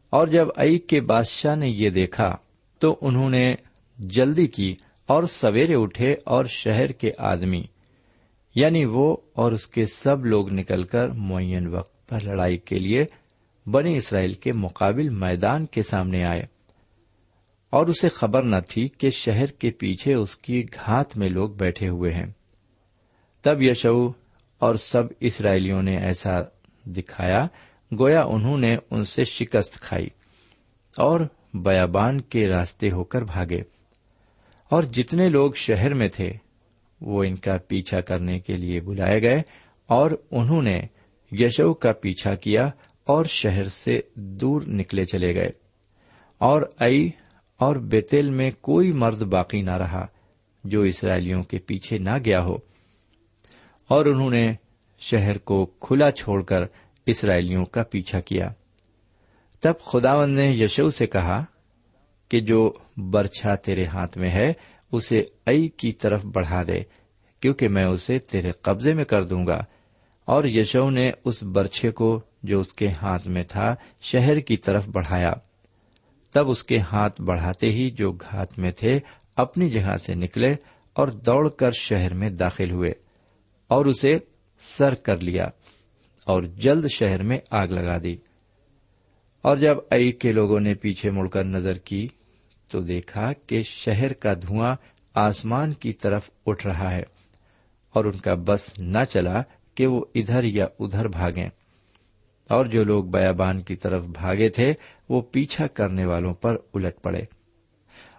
اور 0.09 0.27
جب 0.27 0.47
ائی 0.55 0.77
کے 0.79 1.01
بادشاہ 1.01 1.55
نے 1.55 1.69
یہ 1.69 1.89
دیکھا 1.89 2.35
تو 2.79 2.95
انہوں 3.01 3.29
نے 3.29 3.55
جلدی 3.99 4.47
کی 4.47 4.75
اور 5.05 5.23
سویرے 5.23 5.75
اٹھے 5.75 6.15
اور 6.25 6.45
شہر 6.45 6.91
کے 6.91 7.11
آدمی 7.17 7.63
یعنی 8.55 8.85
وہ 8.85 9.17
اور 9.33 9.51
اس 9.51 9.67
کے 9.67 9.85
سب 9.85 10.25
لوگ 10.25 10.53
نکل 10.53 10.83
کر 10.83 11.07
معین 11.07 11.67
وقت 11.67 12.09
پر 12.09 12.19
لڑائی 12.23 12.57
کے 12.57 12.79
لیے 12.79 13.05
بنی 13.65 13.97
اسرائیل 13.97 14.33
کے 14.33 14.53
مقابل 14.53 15.09
میدان 15.09 15.65
کے 15.65 15.83
سامنے 15.83 16.23
آئے۔ 16.23 16.45
اور 17.69 17.87
اسے 17.87 18.09
خبر 18.09 18.43
نہ 18.43 18.55
تھی 18.69 18.87
کہ 18.87 19.09
شہر 19.09 19.45
کے 19.45 19.71
پیچھے 19.71 20.13
اس 20.13 20.37
کی 20.37 20.63
گھات 20.63 21.17
میں 21.17 21.29
لوگ 21.29 21.49
بیٹھے 21.49 21.89
ہوئے 21.89 22.13
ہیں۔ 22.13 22.25
تب 23.41 23.61
یشو 23.61 24.07
اور 24.59 24.75
سب 24.75 25.03
اسرائیلیوں 25.19 25.81
نے 25.81 25.97
ایسا 25.97 26.41
دکھایا، 26.85 27.47
گویا 27.99 28.23
انہوں 28.23 28.57
نے 28.57 28.77
ان 28.91 29.05
سے 29.05 29.23
شکست 29.23 29.81
کھائی 29.81 30.07
اور 30.97 31.19
بیابان 31.53 32.21
کے 32.21 32.47
راستے 32.47 32.91
ہو 32.91 33.03
کر 33.03 33.21
بھاگے۔ 33.21 33.61
اور 34.69 34.83
جتنے 34.83 35.29
لوگ 35.29 35.51
شہر 35.51 35.93
میں 35.93 36.07
تھے 36.07 36.33
وہ 37.03 37.23
ان 37.23 37.35
کا 37.35 37.57
پیچھا 37.67 38.01
کرنے 38.01 38.39
کے 38.39 38.57
لیے 38.57 38.81
بلائے 38.81 39.21
گئے 39.21 39.41
اور 39.87 40.11
انہوں 40.31 40.61
نے 40.61 40.87
یشو 41.31 41.73
کا 41.73 41.93
پیچھا 41.93 42.35
کیا 42.35 42.69
اور 43.03 43.25
شہر 43.25 43.63
سے 43.63 44.01
دور 44.15 44.61
نکلے 44.67 45.05
چلے 45.05 45.35
گئے۔ 45.35 45.49
اور 46.37 46.61
ائی 46.79 47.09
اور 47.57 47.75
بیتل 47.75 48.29
میں 48.31 48.51
کوئی 48.61 48.91
مرد 48.91 49.21
باقی 49.21 49.61
نہ 49.61 49.71
رہا 49.71 50.05
جو 50.63 50.81
اسرائیلیوں 50.81 51.43
کے 51.43 51.59
پیچھے 51.59 51.97
نہ 51.97 52.17
گیا 52.25 52.43
ہو۔ 52.43 52.55
اور 53.87 54.05
انہوں 54.05 54.29
نے 54.29 54.53
شہر 54.99 55.37
کو 55.37 55.65
کھلا 55.65 56.11
چھوڑ 56.11 56.43
کر 56.43 56.61
اسرائیلیوں 57.05 57.65
کا 57.65 57.83
پیچھا 57.83 58.19
کیا۔ 58.19 58.53
تب 59.61 59.73
خداون 59.79 60.31
نے 60.31 60.49
یشو 60.49 60.89
سے 60.89 61.07
کہا 61.07 61.45
کہ 62.29 62.39
جو 62.39 62.73
برچھا 62.97 63.55
تیرے 63.55 63.85
ہاتھ 63.85 64.17
میں 64.17 64.29
ہے 64.29 64.53
اسے 64.93 65.23
ائی 65.45 65.67
کی 65.67 65.91
طرف 65.91 66.25
بڑھا 66.25 66.63
دے، 66.63 66.83
کیونکہ 67.39 67.67
میں 67.67 67.85
اسے 67.85 68.19
تیرے 68.19 68.51
قبضے 68.51 68.93
میں 68.93 69.03
کر 69.03 69.23
دوں 69.23 69.47
گا۔ 69.47 69.63
اور 70.25 70.43
یشو 70.43 70.89
نے 70.89 71.11
اس 71.25 71.43
برچھے 71.43 71.91
کو 71.91 72.21
جو 72.43 72.59
اس 72.59 72.73
کے 72.73 72.87
ہاتھ 72.87 73.27
میں 73.27 73.43
تھا، 73.43 73.75
شہر 74.01 74.39
کی 74.39 74.57
طرف 74.57 74.87
بڑھایا۔ 74.87 75.33
تب 76.33 76.49
اس 76.49 76.63
کے 76.63 76.79
ہاتھ 76.79 77.21
بڑھاتے 77.21 77.67
ہی 77.67 77.91
جو 77.91 78.11
گھات 78.11 78.59
میں 78.59 78.71
تھے، 78.71 78.99
اپنی 79.35 79.69
جگہ 79.69 79.97
سے 79.97 80.15
نکلے 80.15 80.55
اور 80.93 81.07
دوڑ 81.07 81.49
کر 81.49 81.71
شہر 81.71 82.13
میں 82.13 82.29
داخل 82.29 82.71
ہوئے۔ 82.71 82.91
اور 83.67 83.85
اسے 83.85 84.17
سر 84.59 84.93
کر 84.93 85.19
لیا 85.19 85.45
اور 86.25 86.43
جلد 86.43 86.85
شہر 86.95 87.23
میں 87.23 87.37
آگ 87.51 87.67
لگا 87.67 87.97
دی۔ 88.03 88.17
اور 89.41 89.57
جب 89.57 89.77
ائی 89.91 90.11
کے 90.11 90.31
لوگوں 90.31 90.59
نے 90.59 90.73
پیچھے 90.73 91.11
مڑ 91.11 91.27
کر 91.27 91.43
نظر 91.43 91.73
کی 91.73 92.07
تو 92.73 92.81
دیکھا 92.81 93.33
کہ 93.47 93.63
شہر 93.63 94.13
کا 94.13 94.33
دھواں 94.33 94.75
آسمان 95.13 95.73
کی 95.73 95.93
طرف 95.93 96.29
اٹھ 96.45 96.67
رہا 96.67 96.91
ہے 96.91 97.03
اور 97.93 98.05
ان 98.05 98.17
کا 98.17 98.33
بس 98.33 98.79
نہ 98.79 98.97
چلا 99.09 99.41
کہ 99.75 99.87
وہ 99.87 100.05
ادھر 100.15 100.43
یا 100.43 100.67
ادھر 100.79 101.07
بھاگیں۔ 101.07 101.49
اور 102.49 102.65
جو 102.65 102.83
لوگ 102.83 103.03
بیابان 103.03 103.61
کی 103.61 103.75
طرف 103.75 104.03
بھاگے 104.03 104.49
تھے، 104.49 104.73
وہ 105.09 105.21
پیچھا 105.21 105.67
کرنے 105.67 106.05
والوں 106.05 106.33
پر 106.33 106.55
الٹ 106.73 107.01
پڑے۔ 107.01 107.21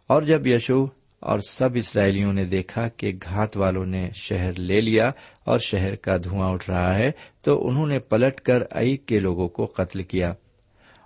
اور 0.07 0.23
جب 0.23 0.47
یشو 0.47 0.85
اور 1.21 1.39
سب 1.39 1.69
اسرائیلیوں 1.75 2.33
نے 2.33 2.45
دیکھا 2.45 2.89
کہ 2.89 3.13
گھات 3.25 3.57
والوں 3.57 3.87
نے 3.87 4.11
شہر 4.15 4.53
لے 4.59 4.81
لیا 4.81 5.11
اور 5.45 5.59
شہر 5.59 5.95
کا 5.95 6.17
دھواں 6.17 6.51
اٹھ 6.51 6.71
رہا 6.71 6.95
ہے، 6.95 7.11
تو 7.43 7.69
انہوں 7.69 7.87
نے 7.87 7.99
پلٹ 7.99 8.41
کر 8.41 8.63
ائی 8.71 8.97
کے 8.97 9.19
لوگوں 9.19 9.49
کو 9.49 9.65
قتل 9.65 10.03
کیا۔ 10.03 10.35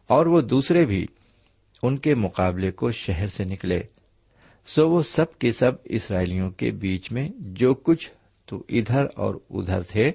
اور 0.07 0.27
وہ 0.27 0.41
دوسرے 0.41 0.87
بھی 0.87 1.07
ان 1.83 1.97
کے 1.97 2.15
مقابلے 2.15 2.71
کو 2.71 2.91
شہر 2.91 3.27
سے 3.27 3.45
نکلے۔ 3.45 3.83
سو 4.67 4.91
وہ 4.91 5.03
سب 5.03 5.39
کے 5.39 5.53
سب 5.53 5.73
اسرائیلیوں 5.85 6.51
کے 6.51 6.71
بیچ 6.71 7.13
میں 7.13 7.29
جو 7.37 7.75
کچھ 7.75 8.11
تو 8.45 8.63
ادھر 8.69 9.07
اور 9.15 9.35
ادھر 9.51 9.83
تھے، 9.83 10.13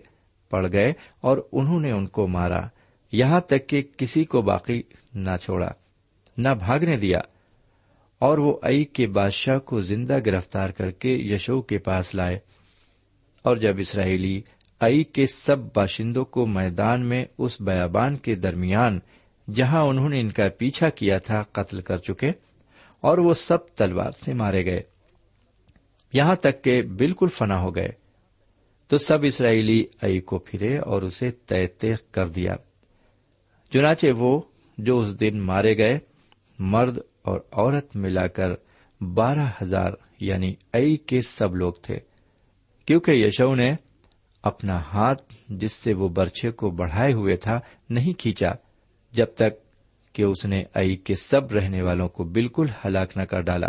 پڑ 0.49 0.71
گئے 0.71 0.93
اور 1.21 1.37
انہوں 1.51 1.79
نے 1.79 1.91
ان 1.91 2.07
کو 2.07 2.27
مارا۔ 2.27 2.61
یہاں 3.11 3.39
تک 3.39 3.67
کہ 3.67 3.83
کسی 3.97 4.25
کو 4.25 4.41
باقی 4.41 4.83
نہ 5.13 5.29
چھوڑا، 5.41 5.71
نہ 6.37 6.49
بھاگنے 6.49 6.97
دیا۔ 6.97 7.21
اور 8.19 8.37
وہ 8.37 8.57
ائی 8.61 8.85
کے 8.85 9.07
بادشاہ 9.07 9.59
کو 9.59 9.81
زندہ 9.81 10.19
گرفتار 10.25 10.69
کر 10.69 10.91
کے 10.91 11.09
یشو 11.09 11.61
کے 11.61 11.77
پاس 11.77 12.15
لائے۔ 12.15 12.39
اور 13.41 13.57
جب 13.57 13.75
اسرائیلی 13.79 14.41
ائی 14.79 15.03
کے 15.03 15.27
سب 15.27 15.57
باشندوں 15.73 16.25
کو 16.25 16.45
میدان 16.45 17.05
میں 17.05 17.25
اس 17.37 17.61
بیابان 17.61 18.17
کے 18.17 18.35
درمیان 18.35 18.99
جہاں 19.53 19.83
انہوں 19.83 20.09
نے 20.09 20.19
ان 20.19 20.29
کا 20.29 20.43
پیچھا 20.57 20.89
کیا 20.89 21.17
تھا، 21.17 21.43
قتل 21.51 21.81
کر 21.81 21.97
چکے، 21.97 22.31
اور 23.01 23.17
وہ 23.17 23.33
سب 23.33 23.57
تلوار 23.75 24.11
سے 24.11 24.33
مارے 24.33 24.65
گئے۔ 24.65 24.83
یہاں 26.13 26.35
تک 26.35 26.63
کہ 26.63 26.81
بالکل 26.81 27.27
فنا 27.27 27.59
ہو 27.61 27.75
گئے۔ 27.75 27.89
تو 28.87 28.97
سب 28.97 29.19
اسرائیلی 29.23 29.85
ائی 30.01 30.19
کو 30.19 30.39
پھرے 30.39 30.77
اور 30.77 31.01
اسے 31.01 31.31
طے 31.31 31.67
طے 31.67 31.93
کر 32.11 32.27
دیا۔ 32.27 32.55
چنانچہ 33.73 34.07
وہ 34.17 34.41
جو 34.77 34.99
اس 34.99 35.19
دن 35.19 35.41
مارے 35.41 35.77
گئے، 35.77 35.99
مرد 36.59 36.97
اور 37.21 37.39
عورت 37.51 37.95
ملا 37.95 38.27
کر 38.27 38.49
بارہ 39.01 39.49
ہزار 39.61 39.91
یعنی 40.19 40.55
ائی 40.73 40.97
کے 40.97 41.21
سب 41.21 41.55
لوگ 41.55 41.73
تھے۔ 41.73 41.99
کیونکہ 42.85 43.11
یشو 43.11 43.55
نے 43.55 43.75
اپنا 44.43 44.81
ہاتھ، 44.81 45.33
جس 45.49 45.71
سے 45.71 45.93
وہ 45.93 46.09
برچے 46.09 46.51
کو 46.51 46.69
بڑھائے 46.69 47.13
ہوئے 47.13 47.35
تھا، 47.35 47.59
نہیں 47.89 48.19
کھینچا۔ 48.19 48.51
جب 49.13 49.25
تک 49.25 49.63
کہ 50.13 50.23
اس 50.23 50.45
نے 50.45 50.63
ائی 50.73 50.95
کے 50.95 51.15
سب 51.15 51.51
رہنے 51.51 51.81
والوں 51.81 52.07
کو 52.07 52.23
بالکل 52.23 52.65
ہلاک 52.85 53.17
نہ 53.17 53.23
کر 53.23 53.41
ڈالا۔ 53.41 53.67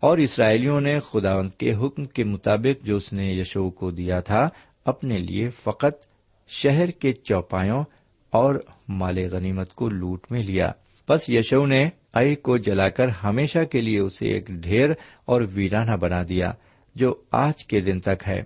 اور 0.00 0.18
اسرائیلیوں 0.18 0.80
نے 0.80 1.00
خداوند 1.00 1.50
کے 1.50 1.74
حکم 1.74 2.04
کے 2.04 2.24
مطابق 2.24 2.84
جو 2.84 2.96
اس 2.96 3.12
نے 3.12 3.32
یشو 3.32 3.70
کو 3.70 3.90
دیا 3.90 4.20
تھا، 4.20 4.48
اپنے 4.84 5.16
لیے 5.16 5.50
فقط 5.50 6.06
شہر 6.48 6.90
کے 6.90 7.12
چوپاوں 7.12 7.84
اور 8.30 8.54
مال 8.88 9.18
غنیمت 9.32 9.74
کو 9.74 9.88
لوٹ 9.88 10.26
میں 10.30 10.42
لیا۔ 10.42 10.72
بس 11.08 11.30
یشو 11.30 11.66
نے 11.66 11.88
اے 12.16 12.34
کو 12.34 12.56
جلا 12.56 12.88
کر 12.88 13.08
ہمیشہ 13.08 13.64
کے 13.64 13.82
لیے 13.82 13.98
اسے 13.98 14.28
ایک 14.28 14.46
ڈھیر 14.48 14.90
اور 15.24 15.42
ویرانہ 15.52 15.96
بنا 15.96 16.22
دیا، 16.28 16.52
جو 16.94 17.14
آج 17.30 17.64
کے 17.64 17.80
دن 17.80 18.00
تک 18.00 18.28
ہے۔ 18.28 18.42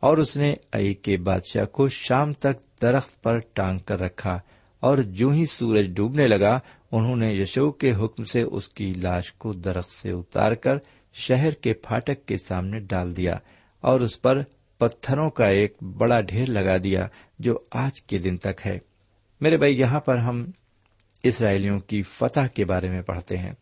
اور 0.00 0.18
اس 0.18 0.36
نے 0.36 0.54
اے 0.74 0.94
کے 0.94 1.16
بادشاہ 1.16 1.64
کو 1.64 1.88
شام 1.88 2.32
تک 2.32 2.82
درخت 2.82 3.22
پر 3.22 3.38
ٹانگ 3.52 3.78
کر 3.78 4.00
رکھا۔ 4.00 4.40
اور 4.80 4.98
جو 4.98 5.28
ہی 5.28 5.46
سورج 5.46 5.86
ڈوبنے 5.94 6.26
لگا، 6.26 6.58
انہوں 6.92 7.16
نے 7.16 7.34
یشو 7.34 7.70
کے 7.70 7.92
حکم 7.92 8.24
سے 8.24 8.42
اس 8.42 8.68
کی 8.68 8.92
لاش 8.96 9.32
کو 9.32 9.52
درخت 9.52 9.90
سے 9.90 10.10
اتار 10.10 10.52
کر 10.52 10.76
شہر 11.12 11.50
کے 11.50 11.72
پھاٹک 11.72 12.26
کے 12.26 12.38
سامنے 12.38 12.78
ڈال 12.78 13.16
دیا 13.16 13.36
اور 13.80 14.00
اس 14.00 14.22
پر 14.22 14.42
پتھروں 14.78 15.30
کا 15.30 15.46
ایک 15.46 15.82
بڑا 15.82 16.20
ڈھیر 16.20 16.48
لگا 16.48 16.76
دیا 16.84 17.06
جو 17.38 17.54
آج 17.70 18.02
کے 18.02 18.18
دن 18.18 18.36
تک 18.36 18.66
ہے۔ 18.66 18.78
میرے 19.40 19.56
بھائی، 19.56 19.80
یہاں 19.80 20.00
پر 20.00 20.16
ہم 20.16 20.46
اسرائیلیوں 21.22 21.78
کی 21.78 22.02
فتح 22.02 22.46
کے 22.54 22.64
بارے 22.64 22.90
میں 22.90 23.02
پڑھتے 23.02 23.36
ہیں۔ 23.36 23.52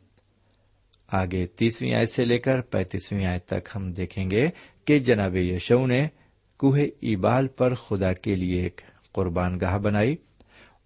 آگے 1.13 1.47
تیسویں 1.47 1.95
آیت 1.95 2.09
سے 2.09 2.25
لے 2.25 2.39
کر 2.39 2.61
پینتیسویں 2.61 3.27
آیت 3.27 3.47
تک 3.47 3.69
ہم 3.77 3.93
دیکھیں 3.93 4.31
گے 4.31 4.49
کہ 4.85 4.99
جناب 4.99 5.37
یشو 5.37 5.87
نے 5.87 6.09
کوہ 6.57 6.79
ایبال 7.01 7.49
پر 7.49 7.75
خدا 7.75 8.13
کے 8.13 8.37
لیے 8.37 8.63
ایک 8.63 8.81
قربان 9.13 9.61
گاہ 9.61 9.79
بنائی۔ 9.79 10.17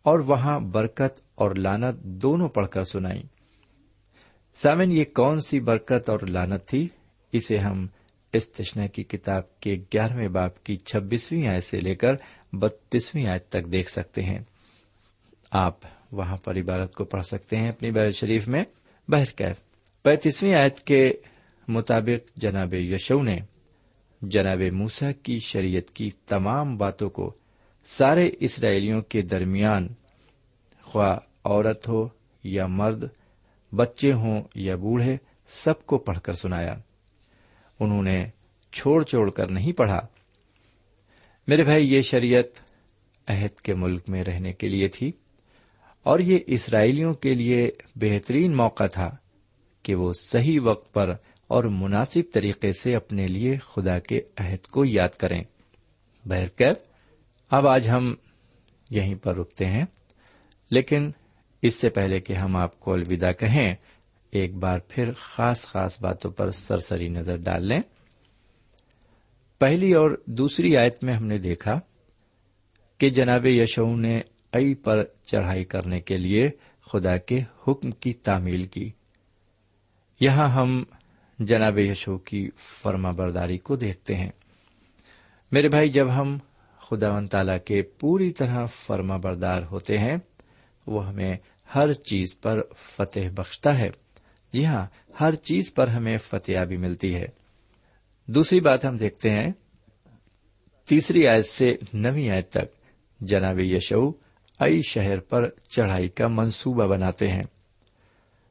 اور 0.03 0.19
وہاں 0.19 0.61
برکت 0.61 1.21
اور 1.35 1.55
لانت 1.55 2.01
دونوں 2.03 2.49
پڑھ 2.49 2.69
کر 2.69 2.83
سنائی۔ 2.83 3.23
سامن 4.57 4.93
یہ 4.93 5.05
کون 5.15 5.41
سی 5.41 5.61
برکت 5.61 6.11
اور 6.11 6.21
لانت 6.21 6.67
تھی؟ 6.67 6.89
اسے 7.33 7.59
ہم 7.59 7.87
استشنا 8.33 8.87
کی 8.87 9.03
کتاب 9.03 9.61
کے 9.61 9.77
گیارہویں 9.77 10.29
باپ 10.29 10.65
کی 10.65 10.77
چھبیسویں 10.77 11.49
آیت 11.49 11.65
سے 11.65 11.81
لے 11.81 11.95
کر 11.95 12.13
بتیسویں 12.53 13.27
آیت 13.27 13.49
تک 13.49 13.73
دیکھ 13.73 13.91
سکتے 13.91 14.23
ہیں۔ 14.23 14.39
آپ 15.51 15.77
وہاں 16.13 16.37
پر 16.37 16.57
عبارت 16.57 16.95
کو 16.95 17.05
پڑھ 17.05 17.25
سکتے 17.25 17.57
ہیں 17.57 17.69
اپنی 17.69 17.91
بیل 17.91 18.13
شریف 18.13 18.49
میں۔ 18.49 18.65
بہرکیف 19.09 19.57
پینتیسویں 20.03 20.55
آیت 20.55 20.79
کے 20.79 21.13
مطابق 21.69 22.37
جناب 22.37 22.75
یشو 22.75 23.23
نے 23.23 23.39
جناب 24.23 24.61
موسا 24.73 25.13
کی 25.13 25.39
شریعت 25.39 25.91
کی 25.91 26.11
تمام 26.27 26.77
باتوں 26.77 27.11
کو 27.11 27.35
سارے 27.91 28.31
اسرائیلیوں 28.41 29.03
کے 29.03 29.23
درمیان 29.23 29.89
خواہ 30.83 31.19
عورت 31.45 31.89
ہو 31.89 32.09
یا 32.45 32.67
مرد، 32.67 33.05
بچے 33.75 34.13
ہوں 34.13 34.43
یا 34.55 34.77
بوڑھے، 34.77 35.17
سب 35.49 35.87
کو 35.87 35.99
پڑھ 35.99 36.21
کر 36.21 36.33
سنایا۔ 36.33 36.75
انہوں 37.81 38.03
نے 38.03 38.31
چھوڑ 38.73 39.05
چھوڑ 39.05 39.31
کر 39.31 39.51
نہیں 39.51 39.73
پڑھا۔ 39.73 40.07
میرے 41.47 41.65
بھائی، 41.65 41.95
یہ 41.95 42.03
شریعت 42.03 42.71
عہد 43.31 43.61
کے 43.61 43.75
ملک 43.75 44.09
میں 44.09 44.25
رہنے 44.25 44.53
کے 44.53 44.69
لیے 44.69 44.89
تھی 44.89 45.13
اور 46.03 46.19
یہ 46.19 46.39
اسرائیلیوں 46.47 47.15
کے 47.15 47.35
لیے 47.35 47.71
بہترین 47.95 48.57
موقع 48.57 48.87
تھا 48.87 49.17
کہ 49.83 49.95
وہ 49.95 50.13
صحیح 50.13 50.61
وقت 50.63 50.93
پر 50.93 51.15
اور 51.47 51.65
مناسب 51.65 52.21
طریقے 52.33 52.73
سے 52.73 52.95
اپنے 52.97 53.27
لیے 53.27 53.57
خدا 53.57 53.99
کے 53.99 54.21
عہد 54.37 54.67
کو 54.67 54.85
یاد 54.85 55.19
کریں۔ 55.19 55.43
بہرکیف 56.25 56.88
اب 57.51 57.67
آج 57.67 57.89
ہم 57.89 58.15
یہیں 58.91 59.15
پر 59.15 59.37
رکتے 59.37 59.67
ہیں۔ 59.67 59.85
لیکن 60.71 61.11
اس 61.63 61.75
سے 61.75 61.91
پہلے 61.91 62.21
کہ 62.21 62.33
ہم 62.33 62.57
آپ 62.57 62.81
کو 62.81 62.93
الوداع 62.93 63.33
کہیں، 63.33 63.75
ایک 64.31 64.55
بار 64.55 64.79
پھر 64.89 65.13
خاص 65.13 65.67
خاص 65.67 66.01
باتوں 66.01 66.31
پر 66.31 66.51
سرسری 66.51 67.09
نظر 67.09 67.37
ڈال 67.37 67.67
لیں۔ 67.67 67.81
پہلی 69.59 69.95
اور 69.95 70.23
دوسری 70.27 70.77
آیت 70.77 71.05
میں 71.05 71.15
ہم 71.15 71.27
نے 71.27 71.39
دیکھا 71.39 71.81
کہ 72.99 73.11
جناب 73.11 73.47
یشو 73.47 73.97
نے 73.97 74.21
ائی 74.53 74.75
پر 74.75 75.05
چڑھائی 75.25 75.65
کرنے 75.65 76.01
کے 76.01 76.17
لیے 76.17 76.51
خدا 76.81 77.17
کے 77.17 77.41
حکم 77.69 77.91
کی 77.91 78.13
تعمیل 78.13 78.65
کی۔ 78.65 78.91
یہاں 80.21 80.49
ہم 80.49 80.85
جناب 81.39 81.79
یشو 81.79 82.19
کی 82.19 82.51
فرما 82.57 83.11
برداری 83.11 83.59
کو 83.59 83.77
دیکھتے 83.77 84.17
ہیں۔ 84.17 84.31
میرے 85.53 85.69
بھائی، 85.69 85.89
جب 85.89 86.15
ہم 86.15 86.39
خدا 86.91 87.13
و 87.13 87.27
تعالی 87.27 87.53
کے 87.65 87.83
پوری 87.83 88.33
طرح 88.33 88.67
فرما 88.67 89.17
بردار 89.17 89.63
ہوتے 89.63 89.99
ہیں، 89.99 90.17
وہ 90.87 91.09
ہمیں 91.09 91.37
ہر 91.75 91.93
چیز 91.93 92.41
پر 92.41 92.61
فتح 92.77 93.21
بخشتا 93.35 93.79
ہے۔ 93.79 93.91
جی 94.53 94.67
ہاں 94.67 94.87
ہر 95.21 95.35
چیز 95.35 95.75
پر 95.75 95.87
ہمیں 95.87 96.19
فتح 96.19 96.65
بھی 96.65 96.77
ملتی 96.77 97.15
ہے۔ 97.15 97.27
دوسری 98.27 98.61
بات 98.61 98.85
ہم 98.85 98.97
دیکھتے 98.97 99.31
ہیں، 99.31 99.53
تیسری 100.87 101.27
آیت 101.27 101.47
سے 101.47 101.77
نویں 101.93 102.31
آیت 102.31 102.51
تک 102.51 102.79
جناب 103.21 103.61
یشو 103.61 104.11
ائی 104.61 104.83
شہر 104.83 105.21
پر 105.21 105.49
چڑھائی 105.69 106.09
کا 106.09 106.29
منصوبہ 106.29 106.87
بناتے 106.87 107.29
ہیں۔ 107.29 107.43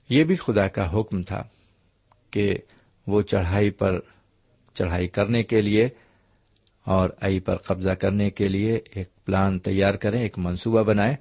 یہ 0.09 0.23
بھی 0.23 0.35
خدا 0.35 0.67
کا 0.67 0.99
حکم 0.99 1.23
تھا 1.23 1.43
کہ 2.31 2.53
وہ 3.07 3.21
چڑھائی 3.21 3.69
پر 3.69 3.99
چڑھائی 4.73 5.07
کرنے 5.07 5.43
کے 5.43 5.61
لیے 5.61 5.89
اور 6.87 7.09
ائی 7.21 7.39
پر 7.39 7.55
قبضہ 7.55 7.91
کرنے 7.91 8.29
کے 8.29 8.49
لیے 8.49 8.79
ایک 8.93 9.25
پلان 9.25 9.59
تیار 9.59 9.91
کریں، 9.91 10.21
ایک 10.21 10.37
منصوبہ 10.37 10.83
بنائیں 10.83 11.15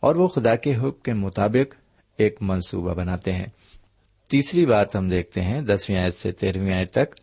اور 0.00 0.16
وہ 0.16 0.28
خدا 0.28 0.56
کے 0.56 0.76
حکم 0.76 0.90
کے 0.90 1.12
مطابق 1.12 1.74
ایک 2.16 2.36
منصوبہ 2.40 2.94
بناتے 2.94 3.32
ہیں۔ 3.32 3.46
تیسری 4.30 4.66
بات 4.66 4.96
ہم 4.96 5.08
دیکھتے 5.08 5.42
ہیں، 5.42 5.60
دسویں 5.60 5.98
آیت 5.98 6.14
سے 6.14 6.32
تیرہویں 6.32 6.74
آیت 6.74 6.90
تک، 6.90 7.14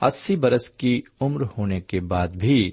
اسی 0.00 0.36
برس 0.36 0.70
کی 0.70 1.00
عمر 1.20 1.42
ہونے 1.58 1.80
کے 1.80 2.00
بعد 2.00 2.28
بھی 2.28 2.72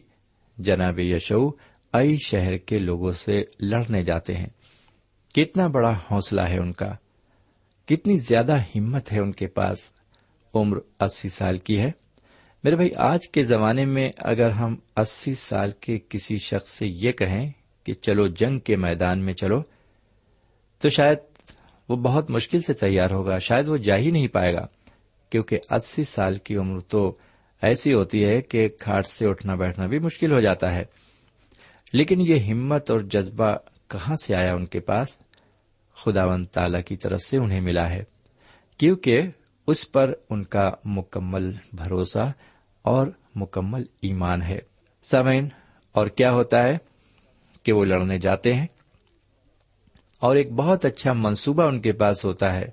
جناب 0.57 0.99
یشو 0.99 1.49
ائی 1.93 2.17
شہر 2.17 2.57
کے 2.57 2.79
لوگوں 2.79 3.11
سے 3.11 3.43
لڑنے 3.59 4.03
جاتے 4.03 4.33
ہیں۔ 4.33 4.49
کتنا 5.35 5.67
بڑا 5.67 5.97
حوصلہ 6.11 6.41
ہے 6.41 6.59
ان 6.59 6.73
کا، 6.73 6.93
کتنی 7.85 8.17
زیادہ 8.17 8.57
ہمت 8.57 9.11
ہے 9.11 9.19
ان 9.19 9.31
کے 9.31 9.47
پاس۔ 9.47 9.91
عمر 10.53 10.77
اسی 10.99 11.29
سال 11.29 11.57
کی 11.57 11.79
ہے۔ 11.79 11.91
میرے 12.65 12.75
بھائی، 12.75 12.89
آج 12.95 13.27
کے 13.27 13.43
زمانے 13.43 13.85
میں 13.85 14.11
اگر 14.17 14.49
ہم 14.49 14.75
اسی 14.97 15.33
سال 15.33 15.71
کے 15.71 15.99
کسی 16.09 16.37
شخص 16.37 16.69
سے 16.69 16.87
یہ 16.87 17.11
کہیں 17.11 17.51
کہ 17.83 17.93
چلو 17.93 18.27
جنگ 18.27 18.59
کے 18.59 18.75
میدان 18.75 19.19
میں 19.19 19.33
چلو، 19.33 19.61
تو 20.79 20.89
شاید 20.89 21.17
وہ 21.89 21.95
بہت 21.95 22.29
مشکل 22.29 22.61
سے 22.61 22.73
تیار 22.73 23.11
ہوگا، 23.11 23.39
شاید 23.39 23.67
وہ 23.67 23.77
جا 23.77 23.97
ہی 23.97 24.11
نہیں 24.11 24.27
پائے 24.27 24.53
گا، 24.53 24.67
کیونکہ 25.29 25.59
اسی 25.69 26.03
سال 26.03 26.37
کی 26.37 26.55
عمر 26.55 26.79
تو 26.79 27.17
ایسی 27.61 27.93
ہوتی 27.93 28.25
ہے 28.25 28.41
کہ 28.41 28.67
کھاٹ 28.67 29.07
سے 29.07 29.27
اٹھنا 29.27 29.55
بیٹھنا 29.55 29.85
بھی 29.85 29.99
مشکل 29.99 30.31
ہو 30.31 30.39
جاتا 30.39 30.75
ہے۔ 30.75 30.83
لیکن 31.93 32.21
یہ 32.21 32.39
ہمت 32.39 32.91
اور 32.91 32.99
جذبہ 32.99 33.55
کہاں 33.87 34.15
سے 34.15 34.35
آیا 34.35 34.53
ان 34.53 34.65
کے 34.65 34.79
پاس؟ 34.79 35.17
خداون 35.93 36.45
تعالی 36.45 36.81
کی 36.81 36.95
طرف 36.95 37.21
سے 37.21 37.37
انہیں 37.37 37.61
ملا 37.61 37.89
ہے، 37.89 38.03
کیونکہ 38.77 39.21
اس 39.67 39.91
پر 39.91 40.13
ان 40.29 40.43
کا 40.43 40.71
مکمل 40.85 41.51
بھروسہ 41.73 42.31
اور 42.85 43.07
مکمل 43.35 43.83
ایمان 44.01 44.41
ہے۔ 44.41 44.59
سمین 45.03 45.49
اور 45.91 46.07
کیا 46.07 46.33
ہوتا 46.33 46.63
ہے 46.63 46.77
کہ 47.63 47.73
وہ 47.73 47.85
لڑنے 47.85 48.19
جاتے 48.19 48.53
ہیں؟ 48.53 48.67
اور 50.19 50.35
ایک 50.35 50.51
بہت 50.51 50.85
اچھا 50.85 51.13
منصوبہ 51.13 51.63
ان 51.63 51.81
کے 51.81 51.91
پاس 51.91 52.25
ہوتا 52.25 52.55
ہے۔ 52.55 52.65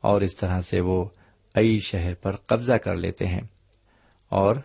اور 0.00 0.20
اس 0.20 0.36
طرح 0.36 0.60
سے 0.60 0.80
وہ 0.80 1.04
ائی 1.54 1.80
شہر 1.80 2.14
پر 2.14 2.36
قبضہ 2.36 2.72
کر 2.72 2.94
لیتے 2.94 3.26
ہیں۔ 3.26 3.40
اور 4.28 4.56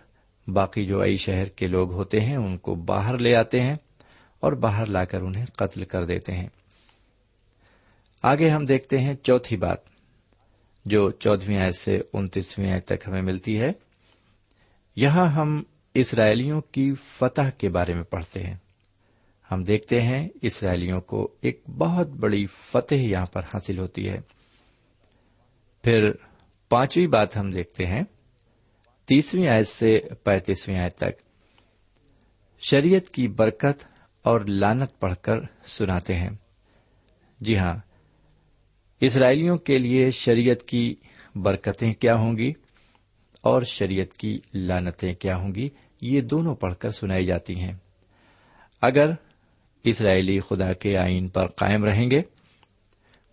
باقی 0.47 0.85
جو 0.85 1.01
ائی 1.01 1.17
شہر 1.17 1.45
کے 1.45 1.67
لوگ 1.67 1.93
ہوتے 1.93 2.21
ہیں، 2.21 2.37
ان 2.37 2.57
کو 2.57 2.75
باہر 2.75 3.17
لے 3.17 3.35
آتے 3.35 3.61
ہیں 3.61 3.75
اور 4.39 4.53
باہر 4.53 4.85
لا 4.85 5.05
کر 5.05 5.21
انہیں 5.21 5.45
قتل 5.45 5.85
کر 5.85 6.05
دیتے 6.05 6.33
ہیں۔ 6.33 6.49
آگے 8.23 8.49
ہم 8.49 8.65
دیکھتے 8.65 8.99
ہیں 8.99 9.13
چوتھی 9.13 9.57
بات، 9.57 9.77
جو 10.85 11.11
چودہویں 11.11 11.57
آئے 11.57 11.71
سے 11.71 11.99
انتیسویں 12.13 12.71
آئے 12.71 12.79
تک 12.79 13.07
ہمیں 13.07 13.21
ملتی 13.21 13.61
ہے۔ 13.61 13.90
یہاں 14.95 15.27
ہم 15.27 15.63
اسرائیلیوں 15.93 16.61
کی 16.61 16.93
فتح 17.03 17.49
کے 17.57 17.69
بارے 17.69 17.93
میں 17.93 18.03
پڑھتے 18.03 18.43
ہیں۔ 18.43 18.55
ہم 19.51 19.63
دیکھتے 19.63 20.01
ہیں 20.01 20.29
اسرائیلیوں 20.41 21.01
کو 21.01 21.33
ایک 21.41 21.61
بہت 21.77 22.07
بڑی 22.07 22.45
فتح 22.45 22.95
یہاں 22.95 23.25
پر 23.25 23.41
حاصل 23.53 23.79
ہوتی 23.79 24.09
ہے۔ 24.09 24.21
پھر 25.83 26.11
پانچویں 26.69 27.07
بات 27.07 27.37
ہم 27.37 27.51
دیکھتے 27.51 27.85
ہیں۔ 27.85 28.03
تیسویں 29.05 29.47
آیت 29.47 29.67
سے 29.67 29.99
پینتیسویں 30.23 30.79
آیت 30.79 30.95
تک۔ 30.95 31.21
شریعت 32.59 33.09
کی 33.09 33.27
برکت 33.27 33.83
اور 34.21 34.41
لانت 34.41 34.99
پڑھ 34.99 35.15
کر 35.21 35.39
سناتے 35.65 36.15
ہیں۔ 36.15 36.29
جی 37.39 37.57
ہاں 37.57 37.75
اسرائیلیوں 38.99 39.57
کے 39.57 39.77
لیے 39.77 40.11
شریعت 40.11 40.61
کی 40.63 40.95
برکتیں 41.35 41.93
کیا 41.93 42.15
ہوں 42.15 42.37
گی؟ 42.37 42.53
اور 43.41 43.61
شریعت 43.61 44.13
کی 44.13 44.39
لانتیں 44.53 45.13
کیا 45.13 45.35
ہوں 45.35 45.55
گی؟ 45.55 45.69
یہ 46.01 46.21
دونوں 46.21 46.55
پڑھ 46.55 46.75
کر 46.75 46.89
سنائی 46.89 47.25
جاتی 47.25 47.55
ہیں۔ 47.55 47.73
اگر 48.81 49.09
اسرائیلی 49.83 50.39
خدا 50.39 50.73
کے 50.73 50.97
آئین 50.97 51.27
پر 51.27 51.47
قائم 51.47 51.83
رہیں 51.83 52.11
گے، 52.11 52.21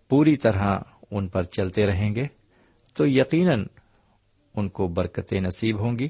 پوری 0.09 0.37
طرح 0.37 0.79
ان 1.11 1.29
پر 1.29 1.43
چلتے 1.43 1.87
رہیں 1.87 2.15
گے، 2.15 2.27
تو 2.95 3.07
یقیناً 3.07 3.65
ان 4.55 4.69
کو 4.69 4.89
برکتیں 4.89 5.41
نصیب 5.41 5.81
ہوں 5.81 5.99
گی، 5.99 6.09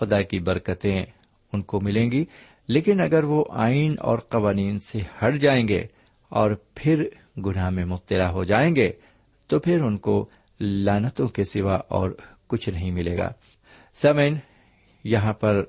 خدا 0.00 0.22
کی 0.22 0.38
برکتیں 0.38 1.06
ان 1.52 1.62
کو 1.62 1.80
ملیں 1.80 2.10
گی۔ 2.10 2.24
لیکن 2.68 3.00
اگر 3.00 3.24
وہ 3.24 3.44
آئین 3.50 3.96
اور 4.00 4.18
قوانین 4.18 4.78
سے 4.78 5.00
ہٹ 5.00 5.34
جائیں 5.34 5.68
گے 5.68 5.86
اور 6.28 6.50
پھر 6.74 7.04
گناہ 7.46 7.70
میں 7.70 7.84
مبتلا 7.84 8.30
ہو 8.30 8.44
جائیں 8.44 8.76
گے، 8.76 8.92
تو 9.46 9.58
پھر 9.58 9.80
ان 9.80 9.96
کو 9.96 10.28
لانتوں 10.60 11.28
کے 11.28 11.44
سوا 11.44 11.74
اور 11.74 12.10
کچھ 12.54 12.68
نہیں 12.68 12.90
ملے 12.90 13.18
گا۔ 13.18 13.32
سمین 13.94 14.38
یہاں 15.04 15.32
پر 15.32 15.64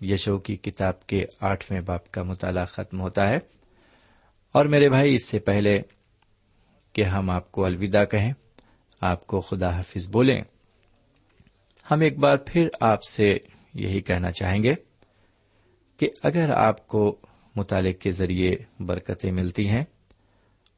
یشو 0.00 0.38
کی 0.38 0.56
کتاب 0.56 1.06
کے 1.06 1.24
آٹھویں 1.40 1.80
باپ 1.80 2.10
کا 2.10 2.22
مطالعہ 2.22 2.64
ختم 2.64 3.00
ہوتا 3.00 3.30
ہے۔ 3.30 3.38
اور 4.52 4.66
میرے 4.66 4.88
بھائی، 4.88 5.14
اس 5.14 5.28
سے 5.28 5.38
پہلے 5.38 5.82
کہ 6.92 7.02
ہم 7.02 7.30
آپ 7.30 7.52
کو 7.52 7.64
الوداع 7.64 8.04
کہیں، 8.04 8.32
آپ 9.00 9.26
کو 9.26 9.40
خدا 9.40 9.76
حافظ 9.76 10.08
بولیں، 10.08 10.42
ہم 11.90 12.00
ایک 12.00 12.18
بار 12.18 12.36
پھر 12.36 12.68
آپ 12.80 13.02
سے 13.02 13.38
یہی 13.74 14.00
کہنا 14.00 14.32
چاہیں 14.32 14.62
گے 14.62 14.74
کہ 15.96 16.10
اگر 16.22 16.50
آپ 16.50 16.88
کو 16.88 17.18
مطالعے 17.56 17.92
کے 17.92 18.10
ذریعے 18.10 18.56
برکتیں 18.80 19.32
ملتی 19.32 19.68
ہیں، 19.68 19.84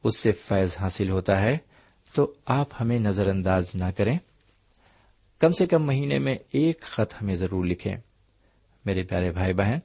اس 0.05 0.19
سے 0.19 0.33
فیض 0.33 0.77
حاصل 0.81 1.11
ہوتا 1.11 1.41
ہے، 1.43 1.59
تو 2.15 2.35
آپ 2.47 2.69
ہمیں 2.81 2.99
نظر 2.99 3.29
انداز 3.29 3.71
نہ 3.75 3.91
کریں۔ 3.97 4.19
کم 5.39 5.53
سے 5.53 5.67
کم 5.67 5.87
مہینے 5.87 6.19
میں 6.19 6.37
ایک 6.53 6.81
خط 6.81 7.15
ہمیں 7.23 7.35
ضرور 7.35 7.65
لکھیں۔ 7.65 7.97
میرے 8.85 9.03
پیارے 9.03 9.33
بھائی 9.33 9.53
بہن، 9.53 9.79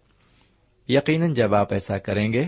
یقیناً 0.88 1.34
جب 1.34 1.56
آپ 1.56 1.74
ایسا 1.74 1.98
کریں 1.98 2.34
گے 2.34 2.48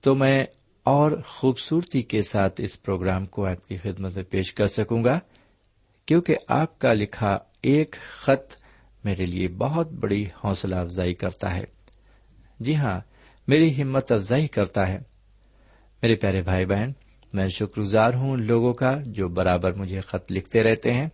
تو 0.00 0.14
میں 0.14 0.44
اور 0.82 1.12
خوبصورتی 1.26 2.02
کے 2.02 2.22
ساتھ 2.22 2.60
اس 2.64 2.82
پروگرام 2.82 3.26
کو 3.26 3.46
آپ 3.46 3.68
کی 3.68 3.76
خدمت 3.76 4.16
میں 4.16 4.24
پیش 4.24 4.54
کر 4.54 4.66
سکوں 4.66 5.04
گا، 5.04 5.20
کیونکہ 6.06 6.36
آپ 6.48 6.78
کا 6.78 6.92
لکھا 6.92 7.38
ایک 7.62 7.96
خط 8.12 8.54
میرے 9.04 9.22
لیے 9.22 9.48
بہت 9.48 9.92
بڑی 9.92 10.26
حوصلہ 10.44 10.74
افزائی 10.74 11.14
کرتا 11.14 11.56
ہے۔ 11.56 11.64
جی 12.60 12.76
ہاں 12.76 13.00
میری 13.48 13.82
ہمت 13.82 14.12
افزائی 14.12 14.48
کرتا 14.48 14.88
ہے۔ 14.88 14.98
میرے 16.02 16.14
پیارے 16.14 16.42
بھائی 16.42 16.66
بہن، 16.66 16.90
میں 17.32 17.48
شکر 17.48 17.80
گزار 17.80 18.14
ہوں 18.14 18.30
ان 18.30 18.46
لوگوں 18.46 18.72
کا 18.72 18.98
جو 19.06 19.28
برابر 19.28 19.72
مجھے 19.72 20.00
خط 20.00 20.32
لکھتے 20.32 20.62
رہتے 20.62 20.94
ہیں۔ 20.94 21.08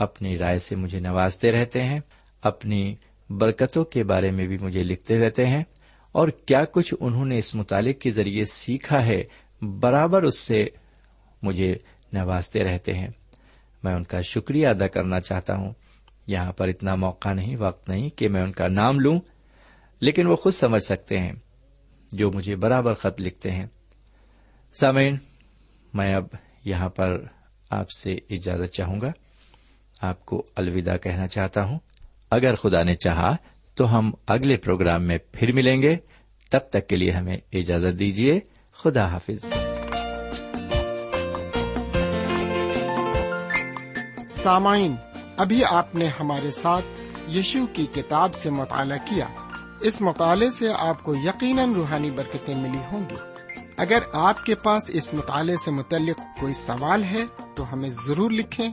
اپنی 0.00 0.38
رائے 0.38 0.58
سے 0.58 0.76
مجھے 0.76 1.00
نوازتے 1.00 1.52
رہتے 1.52 1.82
ہیں، 1.82 2.00
اپنی 2.42 2.96
برکتوں 3.30 3.84
کے 3.84 4.04
بارے 4.04 4.30
میں 4.30 4.46
بھی 4.46 4.58
مجھے 4.58 4.82
لکھتے 4.82 5.18
رہتے 5.18 5.46
ہیں، 5.46 5.64
اور 6.12 6.28
کیا 6.28 6.64
کچھ 6.72 6.94
انہوں 7.00 7.24
نے 7.24 7.38
اس 7.38 7.54
مطالعے 7.54 7.92
کے 7.92 8.10
ذریعے 8.10 8.44
سیکھا 8.44 9.06
ہے، 9.06 9.24
برابر 9.62 10.22
اس 10.22 10.38
سے 10.38 10.66
مجھے 11.42 11.74
نوازتے 12.12 12.64
رہتے 12.64 12.94
ہیں۔ 12.94 13.08
میں 13.84 13.94
ان 13.94 14.02
کا 14.02 14.20
شکریہ 14.20 14.68
ادا 14.68 14.86
کرنا 14.86 15.20
چاہتا 15.20 15.56
ہوں۔ 15.56 15.72
یہاں 16.26 16.52
پر 16.52 16.68
اتنا 16.68 16.94
موقع 16.94 17.32
نہیں، 17.32 17.56
وقت 17.56 17.88
نہیں 17.88 18.08
کہ 18.08 18.28
میں 18.28 18.42
ان 18.42 18.52
کا 18.52 18.68
نام 18.68 19.00
لوں، 19.00 19.20
لیکن 20.00 20.26
وہ 20.26 20.36
خود 20.36 20.52
سمجھ 20.52 20.82
سکتے 20.82 21.18
ہیں، 21.18 21.32
جو 22.12 22.30
مجھے 22.34 22.56
برابر 22.56 22.92
خط 22.92 23.20
لکھتے 23.20 23.50
ہیں۔ 23.50 23.66
سامعین، 24.72 25.16
میں 25.94 26.14
اب 26.14 26.26
یہاں 26.64 26.88
پر 26.88 27.24
آپ 27.70 27.90
سے 27.90 28.12
اجازت 28.12 28.72
چاہوں 28.72 29.00
گا۔ 29.00 29.12
آپ 30.00 30.26
کو 30.26 30.46
الوداع 30.56 30.96
کہنا 30.96 31.26
چاہتا 31.26 31.64
ہوں۔ 31.64 31.78
اگر 32.30 32.54
خدا 32.54 32.82
نے 32.82 32.94
چاہا 32.94 33.36
تو 33.74 33.98
ہم 33.98 34.10
اگلے 34.26 34.56
پروگرام 34.56 35.06
میں 35.06 35.18
پھر 35.32 35.52
ملیں 35.52 35.82
گے۔ 35.82 35.96
تب 36.50 36.58
تک 36.58 36.88
کے 36.88 36.96
لیے 36.96 37.10
ہمیں 37.10 37.36
اجازت 37.52 37.98
دیجیے 37.98 38.40
خدا 38.72 39.06
حافظ۔ 39.06 39.50
سامعین، 44.30 44.96
ابھی 45.36 45.64
آپ 45.64 45.94
نے 45.94 46.06
ہمارے 46.20 46.50
ساتھ 46.50 46.84
یشو 47.30 47.66
کی 47.72 47.86
کتاب 47.94 48.34
سے 48.34 48.50
مطالعہ 48.50 48.98
کیا۔ 49.04 49.28
اس 49.80 50.02
مطالعے 50.02 50.50
سے 50.50 50.68
آپ 50.78 51.02
کو 51.02 51.14
یقیناً 51.14 51.72
روحانی 51.72 52.10
برکتیں 52.10 52.54
ملی 52.54 52.80
ہوں 52.92 53.10
گی۔ 53.10 53.14
اگر 53.76 53.98
آپ 54.12 54.44
کے 54.44 54.54
پاس 54.54 54.82
اس 54.88 55.14
مطالعے 55.14 55.56
سے 55.56 55.70
متعلق 55.70 56.40
کوئی 56.40 56.54
سوال 56.54 57.04
ہے 57.04 57.24
تو 57.56 57.72
ہمیں 57.72 57.90
ضرور 57.90 58.30
لکھیں۔ 58.30 58.72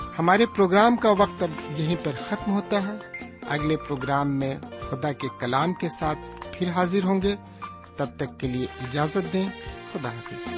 ہمارے 0.19 0.45
پروگرام 0.45 0.95
کا 0.95 1.11
وقت 1.11 1.43
اب 1.43 1.79
یہیں 1.79 1.95
پر 2.03 2.11
ختم 2.29 2.51
ہوتا 2.51 2.83
ہے۔ 2.83 2.91
اگلے 3.47 3.77
پروگرام 3.77 4.29
میں 4.29 4.55
خدا 4.81 5.11
کے 5.11 5.27
کلام 5.39 5.73
کے 5.73 5.89
ساتھ 5.89 6.19
پھر 6.51 6.69
حاضر 6.69 7.03
ہوں 7.03 7.21
گے۔ 7.21 7.35
تب 7.97 8.05
تک 8.17 8.39
کے 8.39 8.47
لیے 8.47 8.65
اجازت 8.81 9.33
دیں۔ 9.33 9.49
خدا 9.93 10.09
حافظ۔ 10.09 10.53